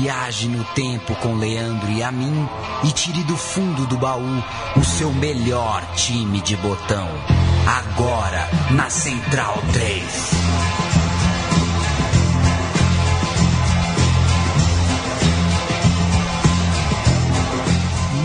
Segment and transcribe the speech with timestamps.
[0.00, 2.48] Viaje no tempo com Leandro e a mim
[2.84, 4.44] e tire do fundo do baú
[4.76, 7.08] o seu melhor time de botão.
[7.66, 10.02] Agora na Central 3.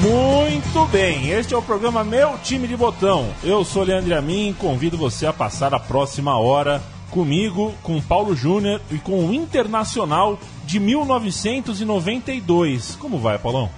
[0.04, 3.34] Muito bem, este é o programa Meu Time de Botão.
[3.44, 6.80] Eu sou Leandro Amin e convido você a passar a próxima hora
[7.14, 12.98] comigo, com Paulo Júnior e com o Internacional de 1992.
[13.00, 13.70] Como vai, Paulão?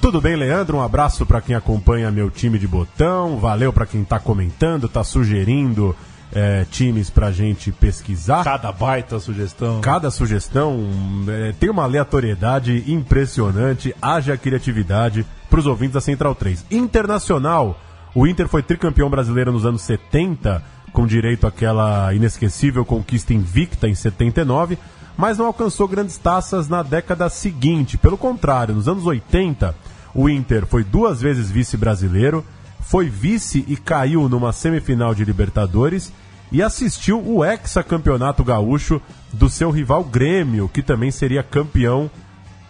[0.00, 0.76] Tudo bem, Leandro?
[0.76, 3.38] Um abraço para quem acompanha meu time de botão.
[3.38, 5.96] Valeu para quem está comentando, está sugerindo
[6.34, 8.44] é, times pra gente pesquisar.
[8.44, 9.80] Cada baita sugestão.
[9.80, 10.86] Cada sugestão
[11.28, 16.66] é, tem uma aleatoriedade impressionante, haja criatividade para os ouvintes da Central 3.
[16.70, 17.78] Internacional,
[18.14, 20.62] o Inter foi tricampeão brasileiro nos anos 70,
[20.92, 24.78] com direito àquela inesquecível conquista invicta em 79,
[25.16, 27.96] mas não alcançou grandes taças na década seguinte.
[27.96, 29.74] Pelo contrário, nos anos 80,
[30.14, 32.44] o Inter foi duas vezes vice-brasileiro,
[32.80, 36.12] foi vice e caiu numa semifinal de Libertadores
[36.50, 39.00] e assistiu o hexacampeonato gaúcho
[39.32, 42.10] do seu rival Grêmio, que também seria campeão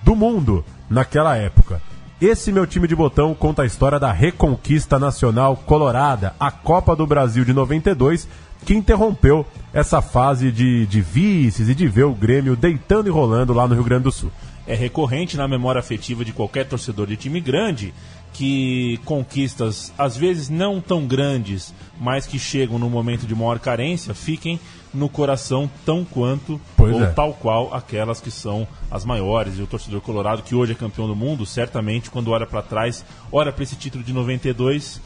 [0.03, 1.81] do mundo naquela época.
[2.23, 7.05] Esse meu time de botão conta a história da Reconquista Nacional Colorada, a Copa do
[7.05, 8.29] Brasil de 92,
[8.65, 13.53] que interrompeu essa fase de, de vices e de ver o Grêmio deitando e rolando
[13.53, 14.31] lá no Rio Grande do Sul.
[14.73, 17.93] É recorrente na memória afetiva de qualquer torcedor de time grande
[18.33, 24.15] que conquistas, às vezes não tão grandes, mas que chegam no momento de maior carência,
[24.15, 24.59] fiquem
[24.95, 27.07] no coração tão quanto pois ou é.
[27.09, 29.59] tal qual aquelas que são as maiores.
[29.59, 33.05] E o torcedor colorado, que hoje é campeão do mundo, certamente quando olha para trás,
[33.31, 35.03] olha para esse título de 92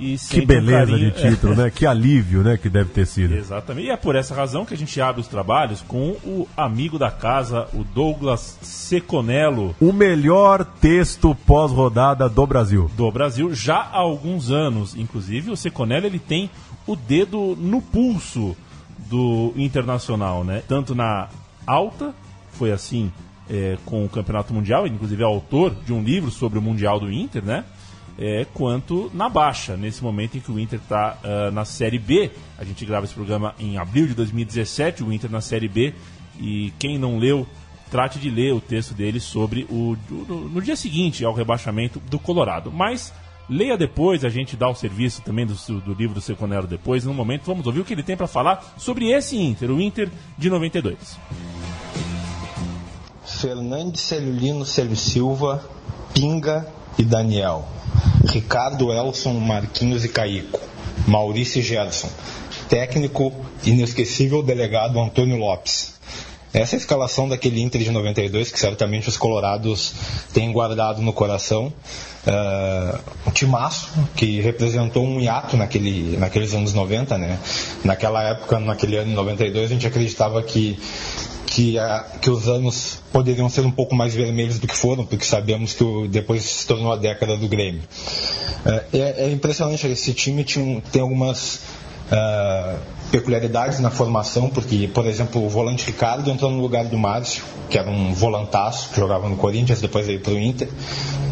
[0.00, 1.70] e Que um beleza de título, né?
[1.70, 2.56] Que alívio, né?
[2.56, 3.34] Que deve ter sido.
[3.34, 3.88] Exatamente.
[3.88, 7.10] E é por essa razão que a gente abre os trabalhos com o amigo da
[7.10, 12.90] casa, o Douglas Seconello, O melhor texto pós-rodada do Brasil.
[12.96, 14.96] do Brasil, já há alguns anos.
[14.96, 16.50] Inclusive, o Seconello ele tem
[16.86, 18.56] o dedo no pulso
[19.08, 20.62] do Internacional, né?
[20.66, 21.28] Tanto na
[21.66, 22.14] alta,
[22.52, 23.12] foi assim
[23.50, 27.12] é, com o Campeonato Mundial, inclusive é autor de um livro sobre o Mundial do
[27.12, 27.64] Inter, né?
[28.18, 31.18] É, quanto na baixa, nesse momento em que o Inter está
[31.52, 32.30] na Série B.
[32.58, 35.94] A gente grava esse programa em abril de 2017, o Inter na Série B.
[36.38, 37.46] E quem não leu,
[37.90, 39.96] trate de ler o texto dele sobre o.
[40.10, 42.70] No, dia seguinte ao rebaixamento do Colorado.
[42.70, 43.12] Mas
[43.48, 47.04] leia depois, a gente dá o serviço também do, do livro do Seconero depois.
[47.04, 50.08] No momento, vamos ouvir o que ele tem para falar sobre esse Inter, o Inter
[50.38, 51.18] de 92.
[53.24, 55.64] Fernandes, Celulino, Silva,
[56.12, 57.66] Pinga e Daniel.
[58.26, 60.60] Ricardo, Elson, Marquinhos e Caico.
[61.06, 62.08] Maurício Gerson.
[62.68, 63.32] Técnico,
[63.64, 65.94] inesquecível delegado Antônio Lopes.
[66.52, 69.92] Essa é a escalação daquele Inter de 92 que certamente os colorados
[70.32, 71.72] têm guardado no coração.
[72.26, 77.38] Uh, um timaço que representou um hiato naquele, naqueles anos 90, né?
[77.84, 80.78] Naquela época, naquele ano de 92, a gente acreditava que
[81.60, 85.26] que, a, que os anos poderiam ser um pouco mais vermelhos do que foram, porque
[85.26, 87.82] sabemos que o, depois se tornou a década do Grêmio.
[88.64, 91.56] É, é impressionante, esse time tinha, tem algumas
[92.10, 92.78] uh,
[93.10, 97.76] peculiaridades na formação, porque, por exemplo, o volante Ricardo entrou no lugar do Márcio, que
[97.76, 100.68] era um volantaço, que jogava no Corinthians, depois veio para o Inter,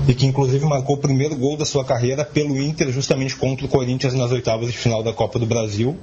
[0.07, 3.69] e que inclusive marcou o primeiro gol da sua carreira pelo Inter, justamente contra o
[3.69, 5.97] Corinthians nas oitavas de final da Copa do Brasil.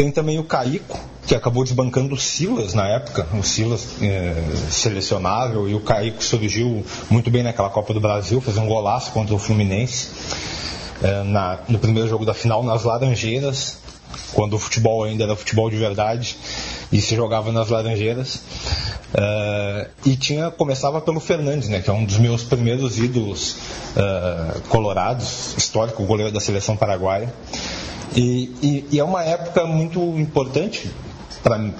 [0.00, 4.34] Tem também o Caico, que acabou desbancando o Silas na época, o Silas é,
[4.70, 9.34] selecionável, e o Caico surgiu muito bem naquela Copa do Brasil, fez um golaço contra
[9.34, 10.08] o Fluminense
[11.02, 13.76] é, na, no primeiro jogo da final, nas Laranjeiras,
[14.32, 16.34] quando o futebol ainda era futebol de verdade
[16.90, 18.40] e se jogava nas Laranjeiras.
[19.12, 23.56] É, e tinha começava pelo Fernandes, né, que é um dos meus primeiros ídolos
[23.94, 27.30] é, colorados, histórico goleiro da seleção paraguaia.
[28.14, 30.90] E, e, e, é uma época muito importante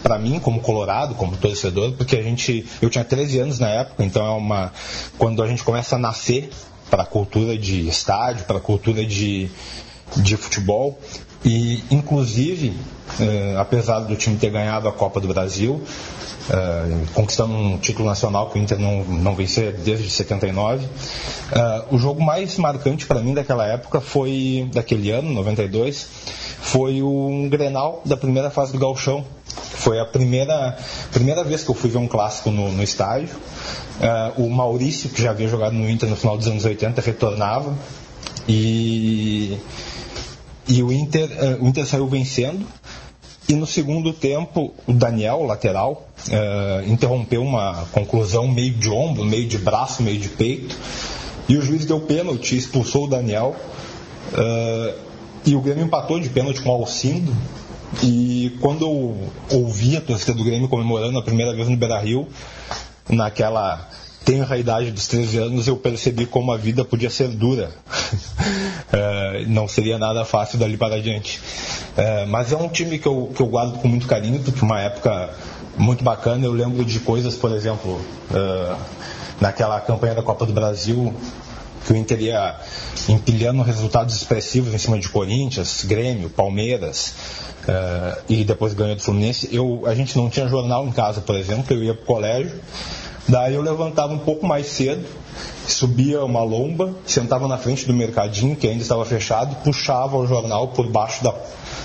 [0.03, 4.05] para mim como colorado, como torcedor, porque a gente eu tinha 13 anos na época,
[4.05, 4.73] então é uma
[5.19, 6.51] quando a gente começa a nascer
[6.89, 9.51] para a cultura de estádio, para a cultura de,
[10.17, 10.99] de futebol
[11.45, 12.75] e inclusive
[13.19, 15.83] eh, apesar do time ter ganhado a Copa do Brasil,
[16.49, 20.87] eh, conquistando um título nacional que o Inter não, não desde 79.
[21.53, 26.07] Eh, o jogo mais marcante para mim daquela época foi, daquele ano, 92,
[26.61, 29.25] foi um Grenal da primeira fase do Galchão.
[29.47, 30.77] Foi a primeira,
[31.11, 33.31] primeira vez que eu fui ver um clássico no, no estádio.
[34.37, 37.75] o Maurício, que já havia jogado no Inter no final dos anos 80, retornava.
[38.47, 39.59] E,
[40.69, 41.29] e o, Inter,
[41.61, 42.67] o Inter saiu vencendo
[43.51, 49.49] E no segundo tempo, o Daniel, lateral, uh, interrompeu uma conclusão meio de ombro, meio
[49.49, 50.77] de braço, meio de peito.
[51.49, 53.57] E o juiz deu pênalti, expulsou o Daniel.
[54.33, 54.97] Uh,
[55.45, 57.37] e o Grêmio empatou de pênalti com o Alcindo.
[58.05, 59.19] E quando eu
[59.59, 62.29] ouvi a torcida do Grêmio comemorando a primeira vez no Beira Rio,
[63.09, 63.85] naquela
[64.25, 67.71] tenra idade dos 13 anos, eu percebi como a vida podia ser dura.
[68.93, 71.41] é, não seria nada fácil dali para adiante.
[71.97, 74.81] É, mas é um time que eu, que eu guardo com muito carinho, porque uma
[74.81, 75.31] época
[75.77, 76.45] muito bacana.
[76.45, 78.01] Eu lembro de coisas, por exemplo,
[78.33, 78.77] é,
[79.41, 81.15] naquela campanha da Copa do Brasil,
[81.87, 82.57] que o Inter ia
[83.09, 87.15] empilhando resultados expressivos em cima de Corinthians, Grêmio, Palmeiras,
[87.67, 89.49] uh, e depois ganhou do Fluminense.
[89.51, 92.61] Eu, a gente não tinha jornal em casa, por exemplo, eu ia para o colégio,
[93.29, 95.07] Daí eu levantava um pouco mais cedo,
[95.67, 100.69] subia uma lomba, sentava na frente do mercadinho, que ainda estava fechado, puxava o jornal
[100.69, 101.35] por baixo da,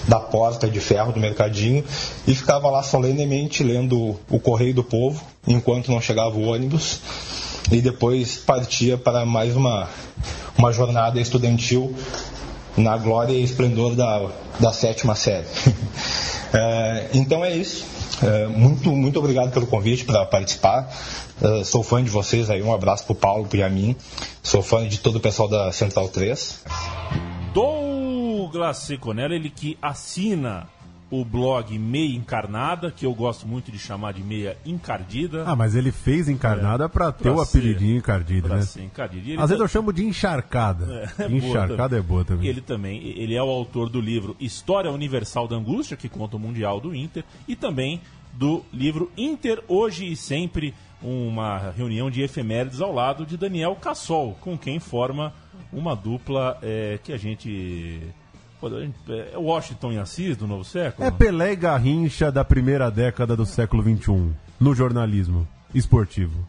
[0.07, 1.83] da porta de ferro do mercadinho
[2.27, 6.99] e ficava lá solenemente lendo o Correio do Povo, enquanto não chegava o ônibus.
[7.71, 9.89] E depois partia para mais uma,
[10.57, 11.95] uma jornada estudantil
[12.77, 14.29] na glória e esplendor da,
[14.59, 15.47] da sétima série.
[16.53, 17.94] é, então é isso.
[18.23, 20.89] É, muito, muito obrigado pelo convite para participar.
[21.41, 23.95] Uh, sou fã de vocês aí, um abraço pro Paulo, pro Yamin.
[24.41, 26.63] Sou fã de todo o pessoal da Central 3.
[27.53, 30.67] Douglas Seconello, ele que assina
[31.19, 35.43] o blog Meia Encarnada, que eu gosto muito de chamar de Meia Encardida.
[35.45, 38.61] Ah, mas ele fez Encarnada é, para ter o apelidinho Encardida, né?
[38.61, 39.41] Ser encardida.
[39.41, 41.09] Às vezes eu chamo de Encharcada.
[41.17, 42.47] É, é encharcada boa é boa também.
[42.47, 46.39] Ele também, ele é o autor do livro História Universal da Angústia, que conta o
[46.39, 48.01] Mundial do Inter, e também
[48.33, 54.35] do livro Inter Hoje e Sempre, uma reunião de efemérides ao lado de Daniel Cassol,
[54.41, 55.33] com quem forma
[55.71, 58.01] uma dupla é, que a gente.
[59.33, 61.07] É Washington e Assis do novo século?
[61.07, 66.47] É Pelé e Garrincha da primeira década do século XXI, no jornalismo esportivo.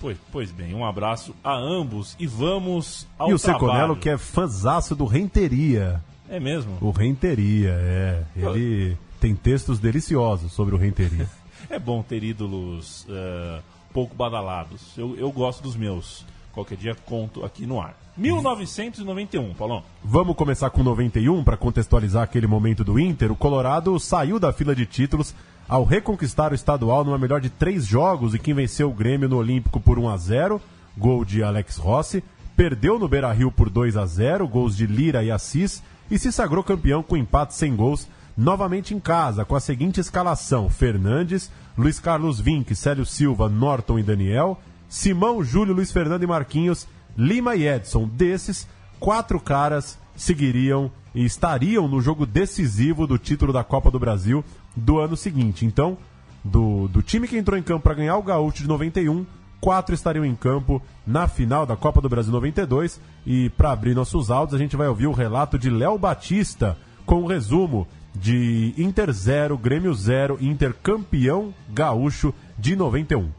[0.00, 3.60] Pois, pois bem, um abraço a ambos e vamos ao E o trabalho.
[3.60, 6.02] Seconello que é fãzaço do Renteria.
[6.28, 6.78] É mesmo?
[6.80, 8.24] O Renteria, é.
[8.36, 11.28] Ele tem textos deliciosos sobre o Renteria.
[11.68, 13.62] é bom ter ídolos uh,
[13.92, 14.96] pouco badalados.
[14.96, 16.24] Eu, eu gosto dos meus.
[16.58, 17.96] Qualquer dia conto aqui no ar.
[18.16, 19.84] 1991, Paulão.
[20.02, 23.30] Vamos começar com 91 para contextualizar aquele momento do Inter.
[23.30, 25.32] O Colorado saiu da fila de títulos
[25.68, 29.36] ao reconquistar o estadual numa melhor de três jogos e quem venceu o Grêmio no
[29.36, 30.60] Olímpico por 1 a 0
[30.96, 32.24] gol de Alex Rossi,
[32.56, 36.32] perdeu no Beira Rio por 2 a 0 gols de Lira e Assis, e se
[36.32, 42.00] sagrou campeão com empate sem gols novamente em casa, com a seguinte escalação: Fernandes, Luiz
[42.00, 44.58] Carlos Vinck, Célio Silva, Norton e Daniel,
[44.88, 46.86] Simão, Júlio, Luiz Fernando e Marquinhos,
[47.16, 48.08] Lima e Edson.
[48.08, 48.66] Desses,
[48.98, 54.44] quatro caras seguiriam e estariam no jogo decisivo do título da Copa do Brasil
[54.74, 55.66] do ano seguinte.
[55.66, 55.96] Então,
[56.44, 59.26] do, do time que entrou em campo para ganhar o Gaúcho de 91,
[59.60, 63.00] quatro estariam em campo na final da Copa do Brasil 92.
[63.26, 67.16] E para abrir nossos áudios, a gente vai ouvir o relato de Léo Batista com
[67.16, 73.37] o um resumo de Inter 0, Grêmio 0, Inter campeão gaúcho de 91.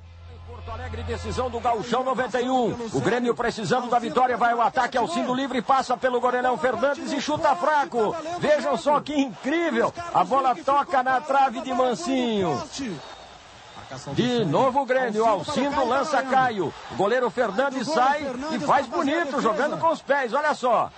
[0.89, 2.89] Alegre, decisão do Gauchão 91.
[2.93, 7.11] O Grêmio precisando da vitória, vai ao ataque ao Cindo livre, passa pelo Goleirão Fernandes
[7.11, 8.15] e chuta fraco.
[8.39, 9.93] Vejam só que incrível.
[10.13, 12.61] A bola toca na trave de Mancinho.
[14.13, 16.73] De novo o Grêmio, Alcindo lança Caio.
[16.91, 20.91] O goleiro Fernandes sai e faz bonito, jogando com os pés, olha só.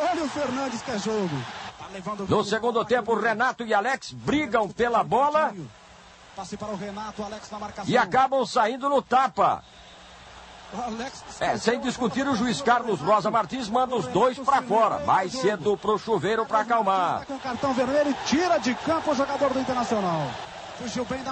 [0.00, 1.30] Olha o Fernandes que é jogo.
[2.28, 5.54] No segundo tempo, Renato e Alex brigam pela bola.
[7.86, 9.62] E acabam saindo no tapa.
[11.40, 14.98] É, sem discutir, o juiz Carlos Rosa Martins manda os dois para fora.
[15.06, 17.24] Mais cedo pro chuveiro para acalmar.
[17.26, 20.28] Com cartão vermelho, tira de campo o jogador do Internacional.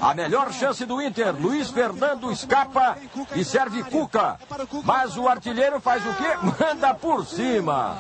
[0.03, 2.97] A melhor chance do Inter, Luiz Fernando escapa
[3.35, 4.39] e serve Cuca.
[4.83, 6.37] Mas o artilheiro faz o quê?
[6.65, 7.97] Manda por cima.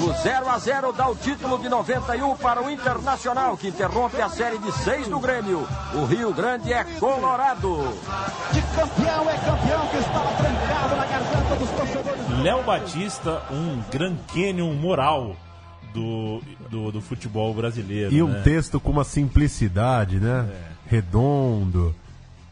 [0.00, 4.28] O 0 a 0 dá o título de 91 para o Internacional, que interrompe a
[4.28, 5.66] série de seis do Grêmio.
[5.92, 7.78] O Rio Grande é colorado.
[8.52, 12.42] De campeão é campeão que estava trancado na garganta dos torcedores.
[12.44, 15.34] Léo Batista, um Grand Canyon moral.
[15.92, 18.12] Do, do, do futebol brasileiro.
[18.12, 18.42] E um né?
[18.42, 20.46] texto com uma simplicidade, né?
[20.48, 20.94] É.
[20.94, 21.96] Redondo,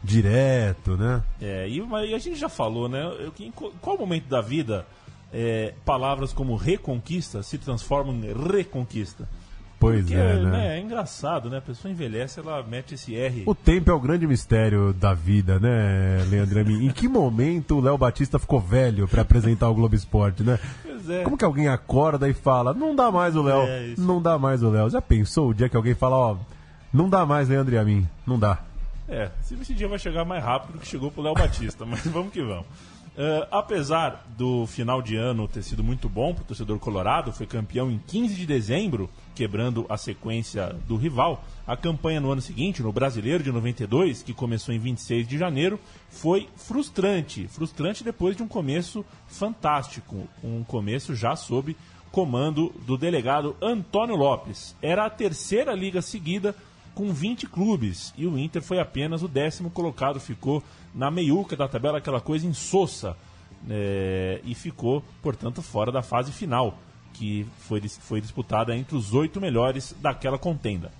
[0.03, 1.21] direto, né?
[1.39, 3.09] É, e, e a gente já falou, né?
[3.39, 4.85] Em qual momento da vida
[5.31, 9.27] é, palavras como reconquista se transformam em reconquista.
[9.79, 10.51] Pois Porque, é, né?
[10.51, 10.77] né?
[10.77, 11.57] É engraçado, né?
[11.59, 13.43] A pessoa envelhece, ela mete esse R.
[13.45, 16.71] O tempo é o grande mistério da vida, né, Leandro?
[16.71, 20.57] em que momento o Léo Batista ficou velho para apresentar o Globo Esporte, né?
[20.81, 21.23] Pois é.
[21.23, 24.63] Como que alguém acorda e fala, não dá mais o Léo, É, não dá mais
[24.63, 24.89] o Léo.
[24.89, 26.37] Já pensou o dia que alguém fala, ó,
[26.91, 28.07] Não dá mais, Leandro e a mim.
[28.25, 28.59] Não dá.
[29.07, 32.41] É, esse dia vai chegar mais rápido que chegou pro Léo Batista, mas vamos que
[32.41, 32.65] vamos.
[33.17, 37.47] Uh, apesar do final de ano ter sido muito bom para o torcedor colorado, foi
[37.47, 41.43] campeão em 15 de dezembro, quebrando a sequência do rival.
[41.65, 45.79] A campanha no ano seguinte, no Brasileiro de 92, que começou em 26 de janeiro,
[46.11, 47.47] foi frustrante.
[47.47, 51.75] Frustrante depois de um começo fantástico, um começo já sob
[52.11, 54.75] comando do delegado Antônio Lopes.
[54.79, 56.55] Era a terceira liga seguida
[56.97, 60.63] com 20 clubes e o Inter foi apenas o décimo colocado, ficou
[60.95, 63.15] na meiuca da tabela, aquela coisa insossa,
[63.69, 66.79] é, e ficou, portanto, fora da fase final,
[67.13, 70.91] que foi, foi disputada entre os oito melhores daquela contenda.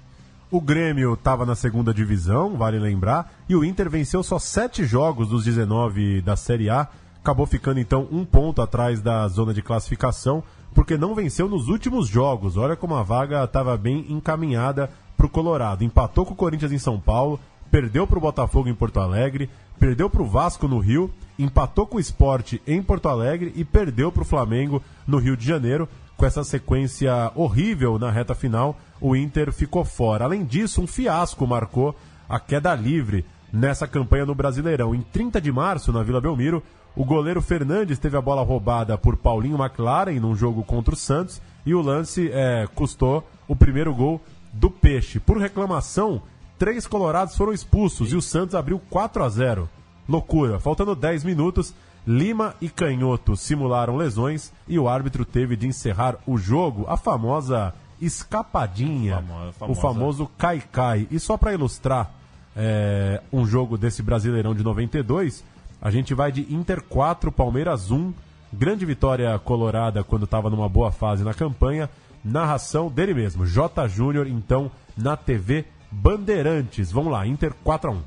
[0.52, 5.28] O Grêmio estava na segunda divisão, vale lembrar, e o Inter venceu só sete jogos
[5.30, 6.88] dos 19 da Série A,
[7.20, 10.44] acabou ficando então um ponto atrás da zona de classificação,
[10.76, 12.56] porque não venceu nos últimos jogos.
[12.56, 15.84] Olha como a vaga estava bem encaminhada para o Colorado.
[15.84, 17.40] Empatou com o Corinthians em São Paulo,
[17.72, 21.98] perdeu para o Botafogo em Porto Alegre, perdeu para o Vasco no Rio, empatou com
[21.98, 25.90] o Esporte em Porto Alegre e perdeu para o Flamengo no Rio de Janeiro.
[26.16, 30.26] Com essa sequência horrível na reta final, o Inter ficou fora.
[30.26, 31.96] Além disso, um fiasco marcou
[32.28, 34.96] a queda livre nessa campanha no Brasileirão.
[34.96, 36.64] Em 30 de março, na Vila Belmiro,
[36.96, 41.40] o goleiro Fernandes teve a bola roubada por Paulinho McLaren num jogo contra o Santos
[41.64, 44.20] e o lance é, custou o primeiro gol
[44.54, 45.20] do Peixe.
[45.20, 46.22] Por reclamação,
[46.58, 49.70] três colorados foram expulsos e o Santos abriu 4 a 0.
[50.08, 50.60] Loucura.
[50.60, 51.74] Faltando 10 minutos,
[52.08, 57.74] Lima e Canhoto simularam lesões e o árbitro teve de encerrar o jogo, a famosa
[58.00, 59.80] escapadinha, famosa, famosa.
[59.80, 61.08] o famoso cai-cai.
[61.12, 62.10] E só para ilustrar
[62.56, 65.44] é, um jogo desse Brasileirão de 92,
[65.82, 68.14] a gente vai de Inter 4, Palmeiras 1,
[68.54, 71.90] grande vitória colorada quando estava numa boa fase na campanha,
[72.28, 73.88] narração dele mesmo, J.
[73.88, 76.92] Júnior, então, na TV Bandeirantes.
[76.92, 78.02] Vamos lá, Inter 4 a 1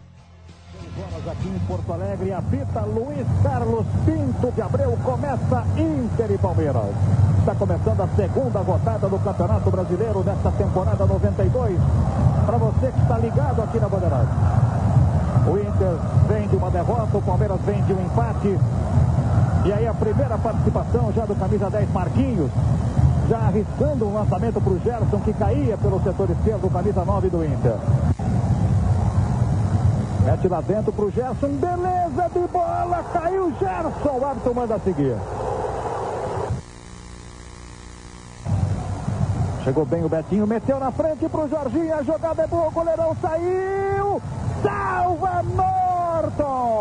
[1.00, 6.95] horas aqui em Porto Alegre, apita Luiz Carlos Pinto de Abreu, começa Inter e Palmeiras.
[7.39, 11.79] Está começando a segunda rodada do Campeonato Brasileiro nesta temporada 92.
[12.45, 14.35] Para você que está ligado aqui na Bandeirantes.
[15.47, 15.97] O Inter
[16.29, 18.59] vem de uma derrota, o Palmeiras vem de um empate.
[19.65, 22.50] E aí a primeira participação já do camisa 10 Marquinhos
[23.31, 27.45] já arriscando um lançamento para o Gerson, que caía pelo setor esquerdo, camisa 9 do
[27.45, 27.77] Inter.
[30.25, 35.17] Mete lá dentro para o Gerson, beleza de bola, caiu Gerson, o árbitro manda seguir.
[39.63, 42.73] Chegou bem o Betinho, meteu na frente para o Jorginho, a jogada é boa, o
[42.73, 44.21] goleirão saiu,
[44.61, 46.75] salva Norton!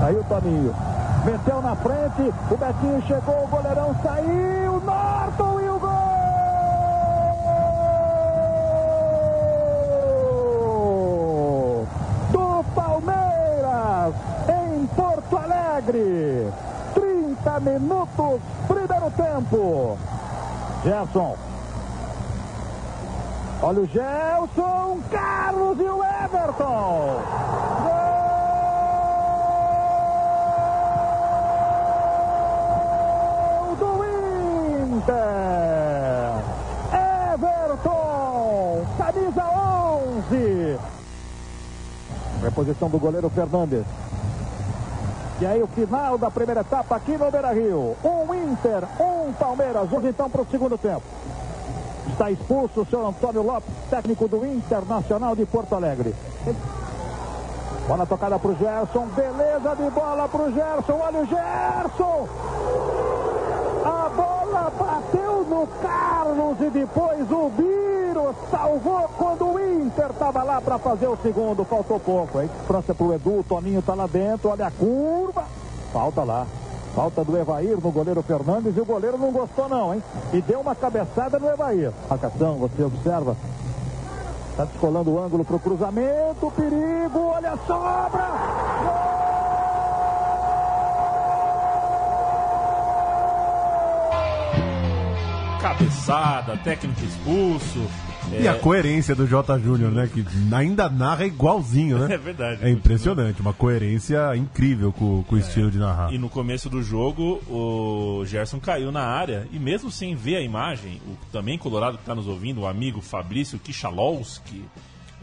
[0.00, 0.74] Saiu o Toninho.
[1.24, 5.92] Meteu na frente, o Betinho chegou, o goleirão saiu, Norton e o gol!
[12.32, 14.14] Do Palmeiras,
[14.48, 16.52] em Porto Alegre.
[16.94, 19.96] 30 minutos, primeiro tempo.
[20.82, 21.36] Gerson.
[23.62, 27.20] Olha o Gelson, Carlos e o Everton.
[27.84, 28.22] Gol!
[35.02, 36.42] Inter.
[37.32, 39.44] Everton, camisa
[40.30, 40.78] 11.
[42.52, 43.82] Reposição do goleiro Fernandes.
[45.40, 47.96] E aí o final da primeira etapa aqui no Beira-Rio.
[48.04, 49.88] Um Inter, um Palmeiras.
[49.88, 51.02] Vamos então para o segundo tempo.
[52.08, 56.14] Está expulso o senhor Antônio Lopes, técnico do Internacional de Porto Alegre.
[57.88, 59.06] Bola tocada para o Gerson.
[59.16, 61.00] Beleza de bola para o Gerson.
[61.00, 62.28] Olha o Gerson
[64.78, 67.50] bateu no Carlos e depois o
[68.12, 71.64] Biro salvou quando o Inter estava lá para fazer o segundo.
[71.64, 72.50] Faltou pouco, hein?
[72.66, 75.44] França pro Edu, o Toninho está lá dentro, olha a curva.
[75.90, 76.46] Falta lá.
[76.94, 80.02] Falta do Evair no goleiro Fernandes e o goleiro não gostou não, hein?
[80.30, 81.90] E deu uma cabeçada no Evair.
[82.10, 83.34] Marcação, você observa.
[84.50, 88.61] Está descolando o ângulo para o cruzamento, perigo, olha a sobra!
[95.72, 97.88] Cabeçada, técnico expulso.
[98.30, 98.48] E é...
[98.48, 99.58] a coerência do J.
[99.58, 100.08] Júnior, né?
[100.12, 100.24] Que
[100.54, 102.12] ainda narra igualzinho, né?
[102.14, 102.64] É verdade.
[102.64, 105.40] É impressionante, uma coerência incrível com, com o é.
[105.40, 106.12] estilo de narrar.
[106.12, 110.40] E no começo do jogo, o Gerson caiu na área e mesmo sem ver a
[110.40, 114.64] imagem, o também colorado que está nos ouvindo, o amigo Fabrício Kichalowski,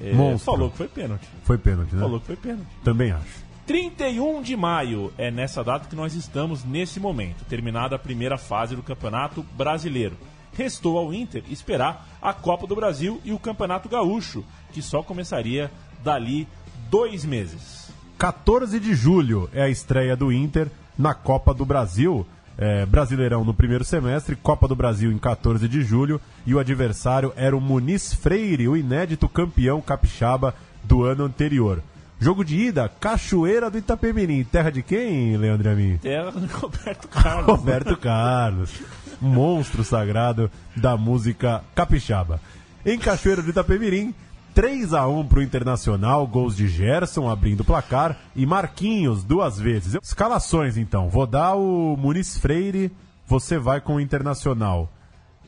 [0.02, 1.28] é, falou que foi pênalti.
[1.44, 2.02] Foi pênalti, né?
[2.02, 2.68] Falou que foi pênalti.
[2.84, 3.50] Também acho.
[3.68, 8.76] 31 de maio é nessa data que nós estamos nesse momento, terminada a primeira fase
[8.76, 10.18] do Campeonato Brasileiro.
[10.60, 15.72] Restou ao Inter esperar a Copa do Brasil e o Campeonato Gaúcho, que só começaria
[16.04, 16.46] dali
[16.90, 17.90] dois meses.
[18.18, 22.28] 14 de julho é a estreia do Inter na Copa do Brasil.
[22.58, 27.32] É, Brasileirão no primeiro semestre, Copa do Brasil em 14 de julho, e o adversário
[27.38, 31.82] era o Muniz Freire, o inédito campeão capixaba do ano anterior.
[32.22, 34.44] Jogo de ida, Cachoeira do Itapemirim.
[34.44, 35.98] Terra de quem, Leandro Amin?
[36.00, 37.46] Terra do Roberto Carlos.
[37.46, 38.74] Roberto Carlos,
[39.22, 42.40] monstro sagrado da música capixaba.
[42.86, 44.14] Em Cachoeira do Itapemirim,
[44.54, 49.60] 3 a 1 para o Internacional, gols de Gerson abrindo o placar e Marquinhos duas
[49.60, 49.96] vezes.
[50.02, 52.92] Escalações então, vou dar o Muniz Freire,
[53.28, 54.92] você vai com o Internacional.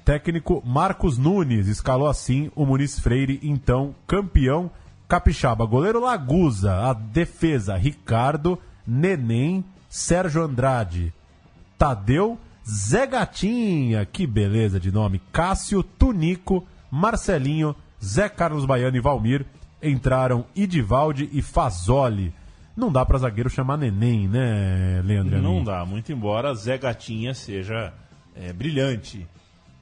[0.05, 4.71] Técnico Marcos Nunes escalou assim o Muniz Freire, então campeão
[5.07, 5.65] capixaba.
[5.65, 11.13] Goleiro Lagusa, a defesa Ricardo, Neném, Sérgio Andrade,
[11.77, 12.39] Tadeu,
[12.71, 19.45] Zé Gatinha, que beleza de nome, Cássio, Tunico, Marcelinho, Zé Carlos Baiano e Valmir
[19.83, 22.33] entraram Idivaldi e Fazoli.
[22.75, 25.41] Não dá para zagueiro chamar Neném, né, Leandro?
[25.41, 27.93] Não dá, muito embora Zé Gatinha seja
[28.33, 29.27] é, brilhante.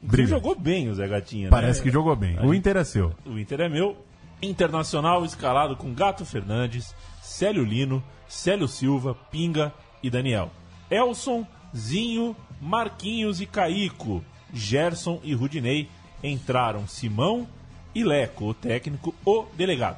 [0.01, 0.31] Brilhante.
[0.31, 1.84] jogou bem o Zé Gatinha, Parece né?
[1.84, 2.39] que jogou bem.
[2.39, 3.13] O Inter é seu.
[3.24, 3.98] O Inter é meu.
[4.41, 10.50] Internacional escalado com Gato Fernandes, Célio Lino, Célio Silva, Pinga e Daniel.
[10.89, 14.23] Elson, Zinho, Marquinhos e Caico,
[14.53, 15.89] Gerson e Rudinei
[16.23, 17.47] entraram Simão
[17.95, 19.97] e Leco, o técnico, o delegado.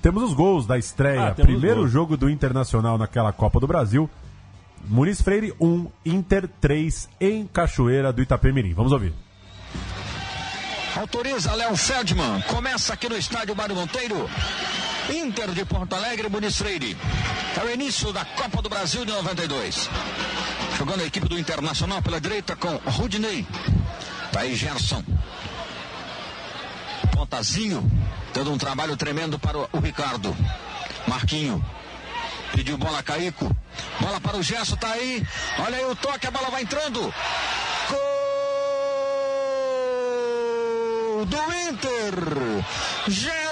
[0.00, 1.28] Temos os gols da estreia.
[1.28, 4.08] Ah, Primeiro jogo do Internacional naquela Copa do Brasil.
[4.86, 8.74] Muniz Freire 1, Inter 3 em Cachoeira do Itapemirim.
[8.74, 9.12] Vamos ouvir.
[10.96, 12.40] Autoriza Léo Feldman.
[12.42, 14.28] Começa aqui no estádio Mário Monteiro.
[15.10, 16.96] Inter de Porto Alegre, Muniz Freire.
[17.60, 19.88] É o início da Copa do Brasil de 92.
[20.78, 23.44] Jogando a equipe do Internacional pela direita com Rudinei.
[24.30, 25.02] Tá aí Gerson.
[27.10, 27.82] Pontazinho.
[28.32, 30.36] Dando um trabalho tremendo para o, o Ricardo.
[31.08, 31.60] Marquinho.
[32.52, 33.50] Pediu bola a Caico.
[34.00, 35.26] Bola para o Gerson, tá aí.
[35.58, 37.12] Olha aí o toque, a bola vai entrando.
[37.88, 37.98] Gol
[41.26, 42.14] do Inter.
[43.08, 43.47] Gerson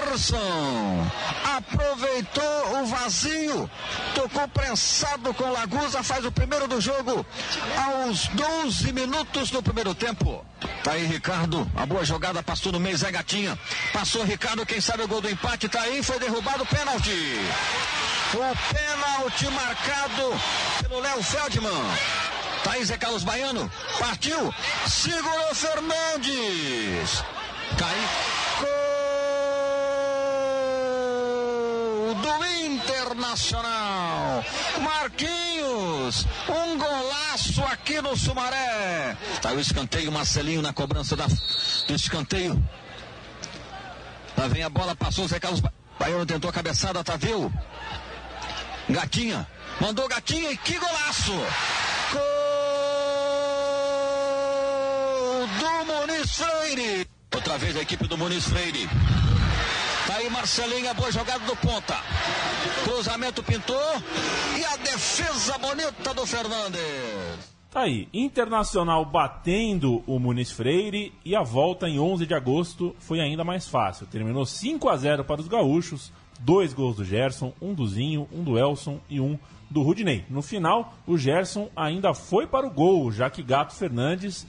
[1.44, 3.70] aproveitou o vazio,
[4.14, 7.24] tocou prensado com Lagusa, faz o primeiro do jogo
[7.76, 10.44] aos 12 minutos do primeiro tempo.
[10.82, 13.58] Tá aí Ricardo, a boa jogada passou no meio, Zé Gatinha.
[13.92, 17.38] Passou Ricardo, quem sabe o gol do empate, tá aí, foi derrubado o pênalti.
[18.32, 20.40] O pênalti marcado
[20.80, 21.70] pelo Léo Feldman.
[22.64, 24.52] Tá aí Zé Carlos Baiano, partiu,
[24.86, 27.22] segurou Fernandes.
[27.76, 27.96] Cai.
[28.60, 28.95] Gol
[32.22, 34.44] do Internacional.
[34.80, 39.16] Marquinhos, um golaço aqui no Sumaré.
[39.42, 42.62] Tá o escanteio, Marcelinho na cobrança da, do escanteio.
[44.36, 47.50] Lá vem a bola, passou o Zé Carlos Ba- Baiano, tentou a cabeçada, tá viu?
[48.88, 49.46] Gatinha,
[49.80, 51.32] mandou Gatinha e que golaço!
[52.12, 52.20] Gol
[55.58, 57.08] do Muniz Freire!
[57.34, 58.88] Outra vez a equipe do Muniz Freire.
[60.16, 61.94] Aí Marcelinho, a boa jogada do ponta.
[62.84, 63.76] Cruzamento pintou
[64.58, 66.80] e a defesa bonita do Fernandes.
[67.70, 73.20] Tá aí, Internacional batendo o Muniz Freire e a volta em 11 de agosto foi
[73.20, 74.06] ainda mais fácil.
[74.06, 78.42] Terminou 5 a 0 para os gaúchos, dois gols do Gerson, um do Zinho, um
[78.42, 80.24] do Elson e um do Rudinei.
[80.30, 84.46] No final, o Gerson ainda foi para o gol, já que Gato Fernandes,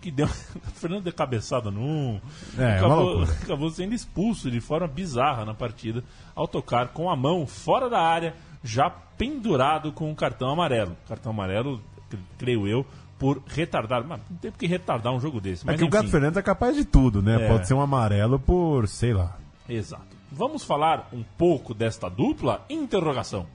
[0.00, 0.26] que deu
[0.74, 2.20] Fernandes deu cabeçada num,
[2.58, 6.02] É, uma acabou, acabou sendo expulso de forma bizarra na partida
[6.34, 8.34] ao tocar com a mão fora da área,
[8.64, 10.96] já pendurado com um cartão amarelo.
[11.08, 12.86] Cartão amarelo, cre- creio eu,
[13.18, 14.02] por retardar.
[14.06, 15.64] Mas não tem porque retardar um jogo desse.
[15.64, 15.96] É Mas que o enfim.
[15.96, 17.44] Gato Fernandes é capaz de tudo, né?
[17.44, 17.48] É.
[17.48, 19.36] Pode ser um amarelo por, sei lá.
[19.68, 20.04] Exato.
[20.32, 22.64] Vamos falar um pouco desta dupla?
[22.70, 23.46] Interrogação.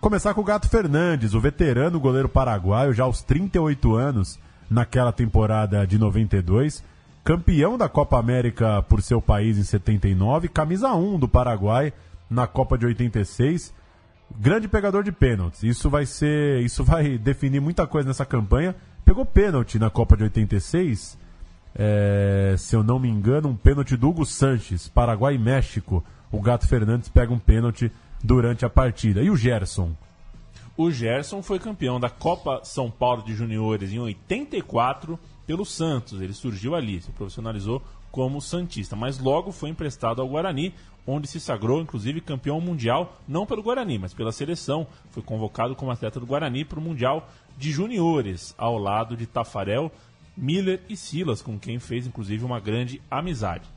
[0.00, 4.38] Começar com o Gato Fernandes, o veterano goleiro paraguaio, já aos 38 anos,
[4.70, 6.84] naquela temporada de 92.
[7.24, 11.92] Campeão da Copa América por seu país em 79, camisa 1 do Paraguai
[12.30, 13.74] na Copa de 86.
[14.38, 15.62] Grande pegador de pênaltis.
[15.62, 16.60] Isso vai ser.
[16.62, 18.74] Isso vai definir muita coisa nessa campanha.
[19.04, 21.18] Pegou pênalti na Copa de 86.
[21.74, 26.04] É, se eu não me engano, um pênalti do Hugo Sanches, Paraguai e México.
[26.30, 27.90] O Gato Fernandes pega um pênalti
[28.22, 29.22] durante a partida.
[29.22, 29.92] E o Gerson?
[30.80, 36.20] O Gerson foi campeão da Copa São Paulo de Juniores em 84 pelo Santos.
[36.20, 40.72] Ele surgiu ali, se profissionalizou como Santista, mas logo foi emprestado ao Guarani,
[41.04, 44.86] onde se sagrou, inclusive, campeão mundial, não pelo Guarani, mas pela seleção.
[45.10, 49.90] Foi convocado como atleta do Guarani para o Mundial de Juniores, ao lado de Tafarel,
[50.36, 53.68] Miller e Silas, com quem fez inclusive uma grande amizade.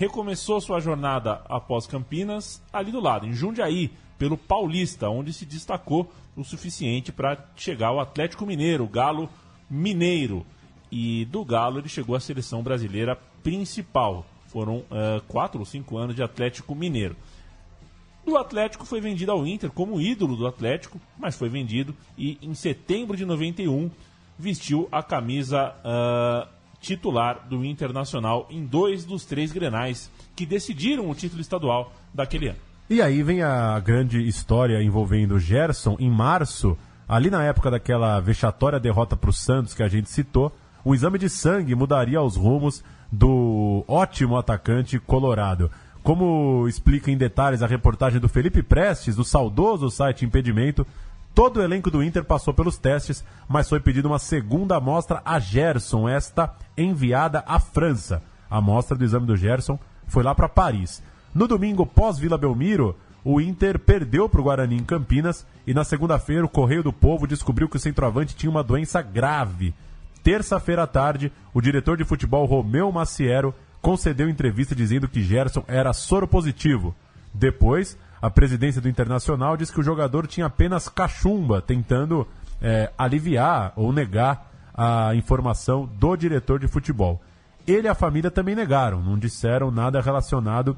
[0.00, 6.10] Recomeçou sua jornada após Campinas, ali do lado, em Jundiaí, pelo Paulista, onde se destacou
[6.34, 9.28] o suficiente para chegar ao Atlético Mineiro, Galo
[9.68, 10.46] Mineiro.
[10.90, 14.24] E do Galo ele chegou à seleção brasileira principal.
[14.46, 17.14] Foram uh, quatro ou cinco anos de Atlético Mineiro.
[18.24, 22.54] Do Atlético foi vendido ao Inter como ídolo do Atlético, mas foi vendido e em
[22.54, 23.90] setembro de 91
[24.38, 31.14] vestiu a camisa uh, titular do Internacional em dois dos três grenais que decidiram o
[31.14, 32.58] título estadual daquele ano.
[32.88, 36.76] E aí vem a grande história envolvendo Gerson em março,
[37.08, 40.52] ali na época daquela vexatória derrota para o Santos que a gente citou,
[40.84, 45.70] o exame de sangue mudaria os rumos do ótimo atacante colorado.
[46.02, 50.86] Como explica em detalhes a reportagem do Felipe Prestes, do saudoso site Impedimento,
[51.34, 55.38] todo o elenco do Inter passou pelos testes, mas foi pedido uma segunda amostra a
[55.38, 58.22] Gerson, esta enviada à França.
[58.50, 61.02] A amostra do exame do Gerson foi lá para Paris.
[61.34, 66.44] No domingo, pós-Vila Belmiro, o Inter perdeu para o Guarani em Campinas e na segunda-feira
[66.44, 69.74] o Correio do Povo descobriu que o centroavante tinha uma doença grave.
[70.22, 75.92] Terça-feira à tarde, o diretor de futebol Romeu Maciero concedeu entrevista dizendo que Gerson era
[75.92, 76.94] soro positivo.
[77.32, 82.26] Depois, a presidência do Internacional disse que o jogador tinha apenas cachumba, tentando
[82.60, 87.20] é, aliviar ou negar a informação do diretor de futebol.
[87.66, 90.76] Ele e a família também negaram, não disseram nada relacionado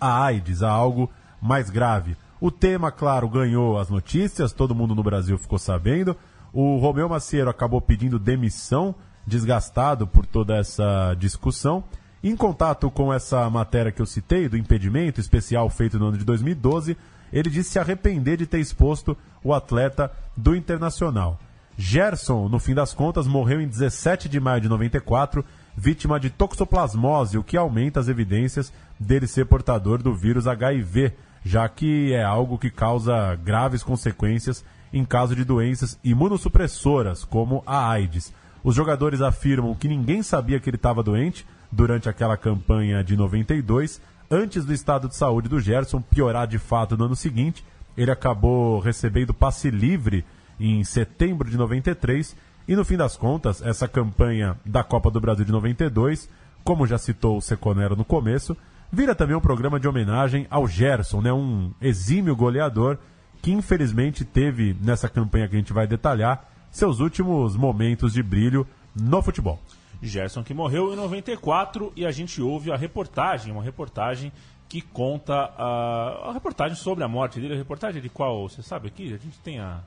[0.00, 2.16] a AIDS, a algo mais grave.
[2.40, 6.16] O tema, claro, ganhou as notícias, todo mundo no Brasil ficou sabendo.
[6.52, 8.94] O Romeu Maciero acabou pedindo demissão,
[9.26, 11.84] desgastado por toda essa discussão.
[12.22, 16.24] Em contato com essa matéria que eu citei, do impedimento especial feito no ano de
[16.24, 16.96] 2012,
[17.32, 21.38] ele disse se arrepender de ter exposto o atleta do Internacional.
[21.78, 25.42] Gerson, no fim das contas, morreu em 17 de maio de 94
[25.74, 31.66] vítima de toxoplasmose, o que aumenta as evidências dele ser portador do vírus HIV, já
[31.70, 38.30] que é algo que causa graves consequências em caso de doenças imunossupressoras, como a AIDS.
[38.62, 44.00] Os jogadores afirmam que ninguém sabia que ele estava doente durante aquela campanha de 92,
[44.30, 47.64] antes do estado de saúde do Gerson piorar de fato no ano seguinte.
[47.96, 50.24] Ele acabou recebendo passe livre
[50.58, 52.36] em setembro de 93
[52.68, 56.28] e no fim das contas, essa campanha da Copa do Brasil de 92,
[56.62, 58.56] como já citou o Seconero no começo,
[58.92, 61.32] vira também um programa de homenagem ao Gerson, né?
[61.32, 62.98] um exímio goleador
[63.42, 68.66] que infelizmente teve nessa campanha que a gente vai detalhar seus últimos momentos de brilho
[68.94, 69.60] no futebol.
[70.08, 74.32] Gerson que morreu em 94 e a gente ouve a reportagem, uma reportagem
[74.68, 77.54] que conta a, a reportagem sobre a morte dele.
[77.54, 79.12] A reportagem de qual, você sabe aqui?
[79.12, 79.82] A gente tem a,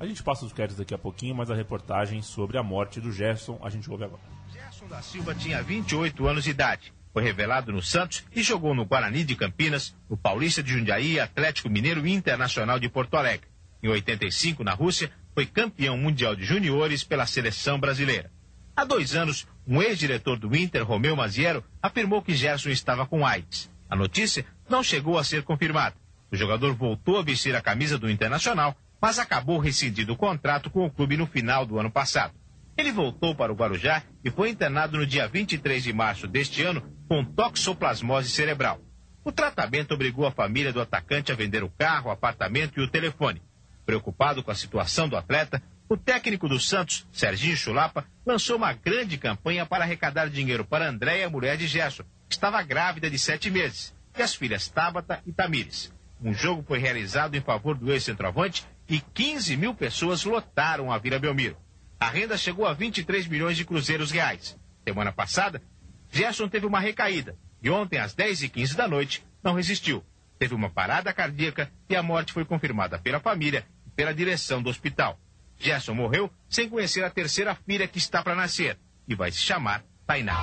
[0.00, 3.12] a gente passa os créditos daqui a pouquinho, mas a reportagem sobre a morte do
[3.12, 4.22] Gerson a gente ouve agora.
[4.52, 6.92] Gerson da Silva tinha 28 anos de idade.
[7.12, 11.70] Foi revelado no Santos e jogou no Guarani de Campinas, no Paulista de Jundiaí, Atlético
[11.70, 13.46] Mineiro e Internacional de Porto Alegre.
[13.82, 18.32] Em 85, na Rússia, foi campeão mundial de juniores pela seleção brasileira.
[18.76, 23.70] Há dois anos, um ex-diretor do Inter, Romeu Maziero, afirmou que Gerson estava com AIDS.
[23.88, 25.96] A notícia não chegou a ser confirmada.
[26.32, 30.86] O jogador voltou a vestir a camisa do Internacional mas acabou rescindindo o contrato com
[30.86, 32.32] o clube no final do ano passado.
[32.74, 36.82] Ele voltou para o Guarujá e foi internado no dia 23 de março deste ano
[37.06, 38.80] com toxoplasmose cerebral.
[39.22, 42.88] O tratamento obrigou a família do atacante a vender o carro, o apartamento e o
[42.88, 43.42] telefone.
[43.84, 45.62] Preocupado com a situação do atleta,
[45.94, 51.30] o técnico do Santos, Serginho Chulapa, lançou uma grande campanha para arrecadar dinheiro para Andréia,
[51.30, 55.92] mulher de Gerson, que estava grávida de sete meses, e as filhas Tabata e Tamires.
[56.20, 61.20] Um jogo foi realizado em favor do ex-centroavante e 15 mil pessoas lotaram a Vila
[61.20, 61.56] Belmiro.
[62.00, 64.58] A renda chegou a 23 milhões de cruzeiros reais.
[64.82, 65.62] Semana passada,
[66.10, 70.04] Gerson teve uma recaída e ontem, às 10h15 da noite, não resistiu.
[70.40, 74.68] Teve uma parada cardíaca e a morte foi confirmada pela família e pela direção do
[74.68, 75.20] hospital.
[75.58, 79.82] Gerson morreu sem conhecer a terceira filha que está para nascer e vai se chamar
[80.06, 80.36] Tainá.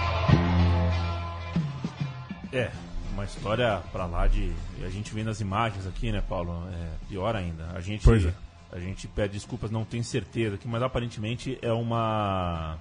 [2.52, 2.70] É,
[3.14, 4.52] uma história para lá de.
[4.84, 6.52] A gente vê nas imagens aqui, né, Paulo?
[6.74, 7.70] É pior ainda.
[7.74, 8.34] A gente, Pois é.
[8.72, 12.78] a gente pede desculpas, não tem certeza aqui, mas aparentemente é uma.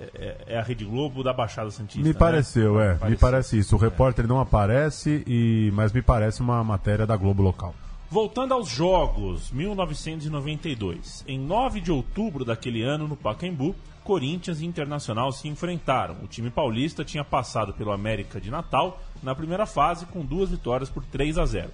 [0.00, 2.02] É, é a Rede Globo da Baixada Santista.
[2.02, 2.18] Me né?
[2.18, 2.94] pareceu, é.
[2.94, 3.18] Me Pareceu.
[3.18, 3.76] parece isso.
[3.76, 7.74] O repórter não aparece, e mas me parece uma matéria da Globo local.
[8.12, 11.24] Voltando aos jogos, 1992.
[11.26, 16.18] Em 9 de outubro daquele ano, no Pacaembu, Corinthians e Internacional se enfrentaram.
[16.22, 20.90] O time paulista tinha passado pelo América de Natal na primeira fase com duas vitórias
[20.90, 21.70] por 3 a 0.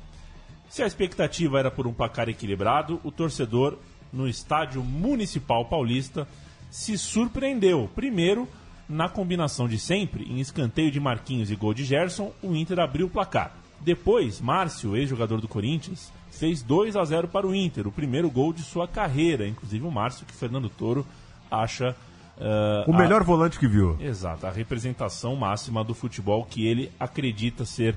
[0.68, 3.76] Se a expectativa era por um placar equilibrado, o torcedor
[4.12, 6.28] no estádio Municipal Paulista
[6.70, 7.90] se surpreendeu.
[7.96, 8.46] Primeiro,
[8.88, 13.08] na combinação de sempre, em escanteio de Marquinhos e gol de Gerson, o Inter abriu
[13.08, 13.56] o placar.
[13.80, 18.52] Depois, Márcio, ex-jogador do Corinthians, fez 2 a 0 para o Inter, o primeiro gol
[18.52, 19.46] de sua carreira.
[19.46, 21.04] Inclusive o Márcio, que Fernando Toro
[21.50, 21.94] acha.
[22.38, 23.24] Uh, o melhor a...
[23.24, 23.96] volante que viu.
[24.00, 27.96] Exato, a representação máxima do futebol que ele acredita ser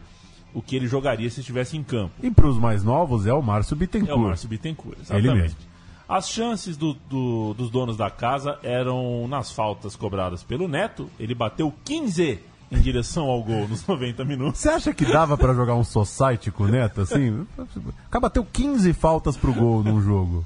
[0.54, 2.14] o que ele jogaria se estivesse em campo.
[2.22, 4.12] E para os mais novos é o Márcio Bittencourt.
[4.12, 5.30] É o Márcio Bittencourt, exatamente.
[5.30, 5.58] Ele mesmo.
[6.10, 11.10] As chances do, do, dos donos da casa eram nas faltas cobradas pelo Neto.
[11.18, 12.40] Ele bateu 15
[12.72, 14.62] em direção ao gol nos 90 minutos.
[14.62, 17.46] Você acha que dava para jogar um society com o Neto assim?
[18.08, 20.46] Acaba bateu 15 faltas pro gol num jogo.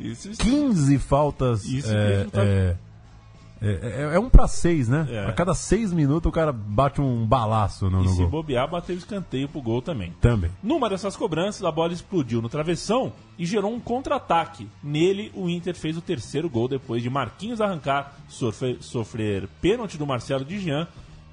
[0.00, 1.64] Isso, isso, 15 faltas.
[1.64, 2.42] Isso é, tá...
[2.42, 2.76] é
[3.64, 5.06] é, é, é, um para seis, né?
[5.08, 5.26] É.
[5.26, 8.28] A cada seis minutos o cara bate um balaço no, e no se gol.
[8.28, 10.12] bobear, bateu escanteio pro gol também.
[10.20, 10.50] Também.
[10.60, 14.68] Numa dessas cobranças, a bola explodiu no travessão e gerou um contra-ataque.
[14.82, 20.06] Nele, o Inter fez o terceiro gol depois de Marquinhos arrancar, sofrer, sofrer pênalti do
[20.06, 20.88] Marcelo de Jean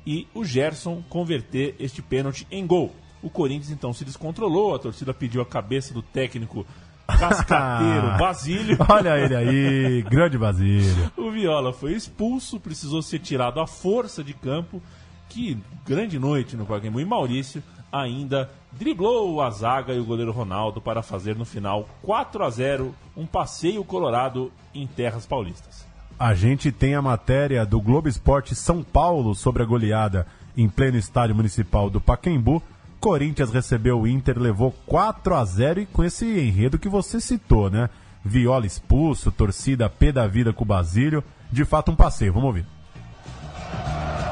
[0.06, 2.94] e o Gerson converter este pênalti em gol.
[3.22, 6.66] O Corinthians então se descontrolou, a torcida pediu a cabeça do técnico
[7.06, 8.78] cascateiro Basílio.
[8.88, 11.12] Olha ele aí, grande Basílio.
[11.18, 14.82] O Viola foi expulso, precisou ser tirado à força de campo.
[15.28, 17.00] Que grande noite no Pacaembu.
[17.00, 22.44] E Maurício ainda driblou a zaga e o goleiro Ronaldo para fazer no final 4
[22.44, 25.89] a 0 um passeio colorado em terras paulistas.
[26.20, 30.28] A gente tem a matéria do Globo Esporte São Paulo sobre a goleada
[30.58, 32.62] em pleno estádio municipal do Pacaembu.
[33.00, 37.70] Corinthians recebeu o Inter, levou 4 a 0 e com esse enredo que você citou,
[37.70, 37.90] né?
[38.22, 41.24] Viola expulso, torcida pé da vida com o Basílio.
[41.50, 42.34] De fato, um passeio.
[42.34, 42.66] Vamos ouvir.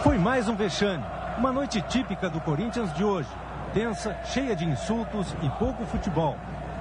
[0.04, 1.06] Foi mais um vexame.
[1.38, 3.30] Uma noite típica do Corinthians de hoje.
[3.74, 6.36] Tensa, cheia de insultos e pouco futebol.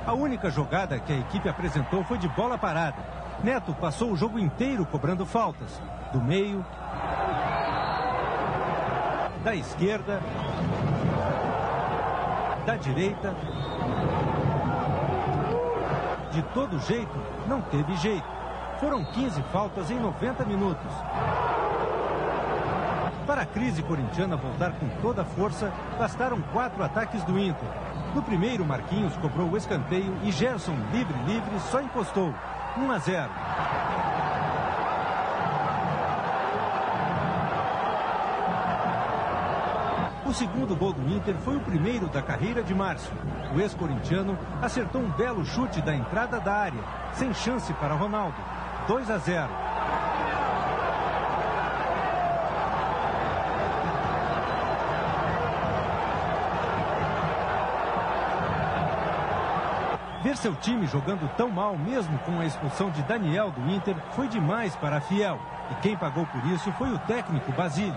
[0.04, 3.25] A única jogada que a equipe apresentou foi de bola parada.
[3.42, 5.80] Neto passou o jogo inteiro cobrando faltas.
[6.12, 6.64] Do meio,
[9.44, 10.20] da esquerda
[12.66, 13.32] da direita.
[16.32, 18.26] De todo jeito, não teve jeito.
[18.80, 20.92] Foram 15 faltas em 90 minutos.
[23.26, 27.68] Para a crise corintiana voltar com toda a força, bastaram quatro ataques do Inter.
[28.14, 32.34] No primeiro, Marquinhos cobrou o escanteio e Gerson, livre-livre, só encostou.
[32.76, 33.30] 1 a 0.
[40.26, 43.12] O segundo gol do Inter foi o primeiro da carreira de Márcio.
[43.54, 46.84] O ex-corintiano acertou um belo chute da entrada da área,
[47.14, 48.36] sem chance para Ronaldo.
[48.86, 49.65] 2 a 0.
[60.26, 64.26] Ver seu time jogando tão mal, mesmo com a expulsão de Daniel do Inter, foi
[64.26, 65.38] demais para a Fiel.
[65.70, 67.94] E quem pagou por isso foi o técnico Basílio.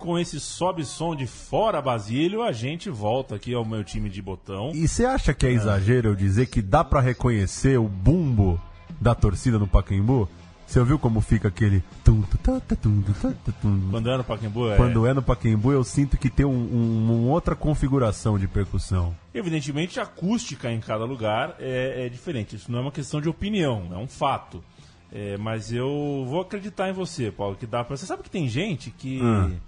[0.00, 4.72] com esse sobe-som de fora Basílio, a gente volta aqui ao meu time de botão.
[4.74, 8.60] E você acha que é exagero eu dizer que dá para reconhecer o bumbo
[9.00, 10.28] da torcida no Pacaembu?
[10.70, 11.82] Você ouviu como fica aquele.
[13.90, 14.76] Quando é no Pacaembu, é.
[14.76, 19.12] Quando é no Pacaembu, eu sinto que tem um, um, uma outra configuração de percussão.
[19.34, 22.54] Evidentemente, a acústica em cada lugar é, é diferente.
[22.54, 24.62] Isso não é uma questão de opinião, é um fato.
[25.10, 27.96] É, mas eu vou acreditar em você, Paulo, que dá pra.
[27.96, 29.20] Você sabe que tem gente que.
[29.20, 29.58] Hum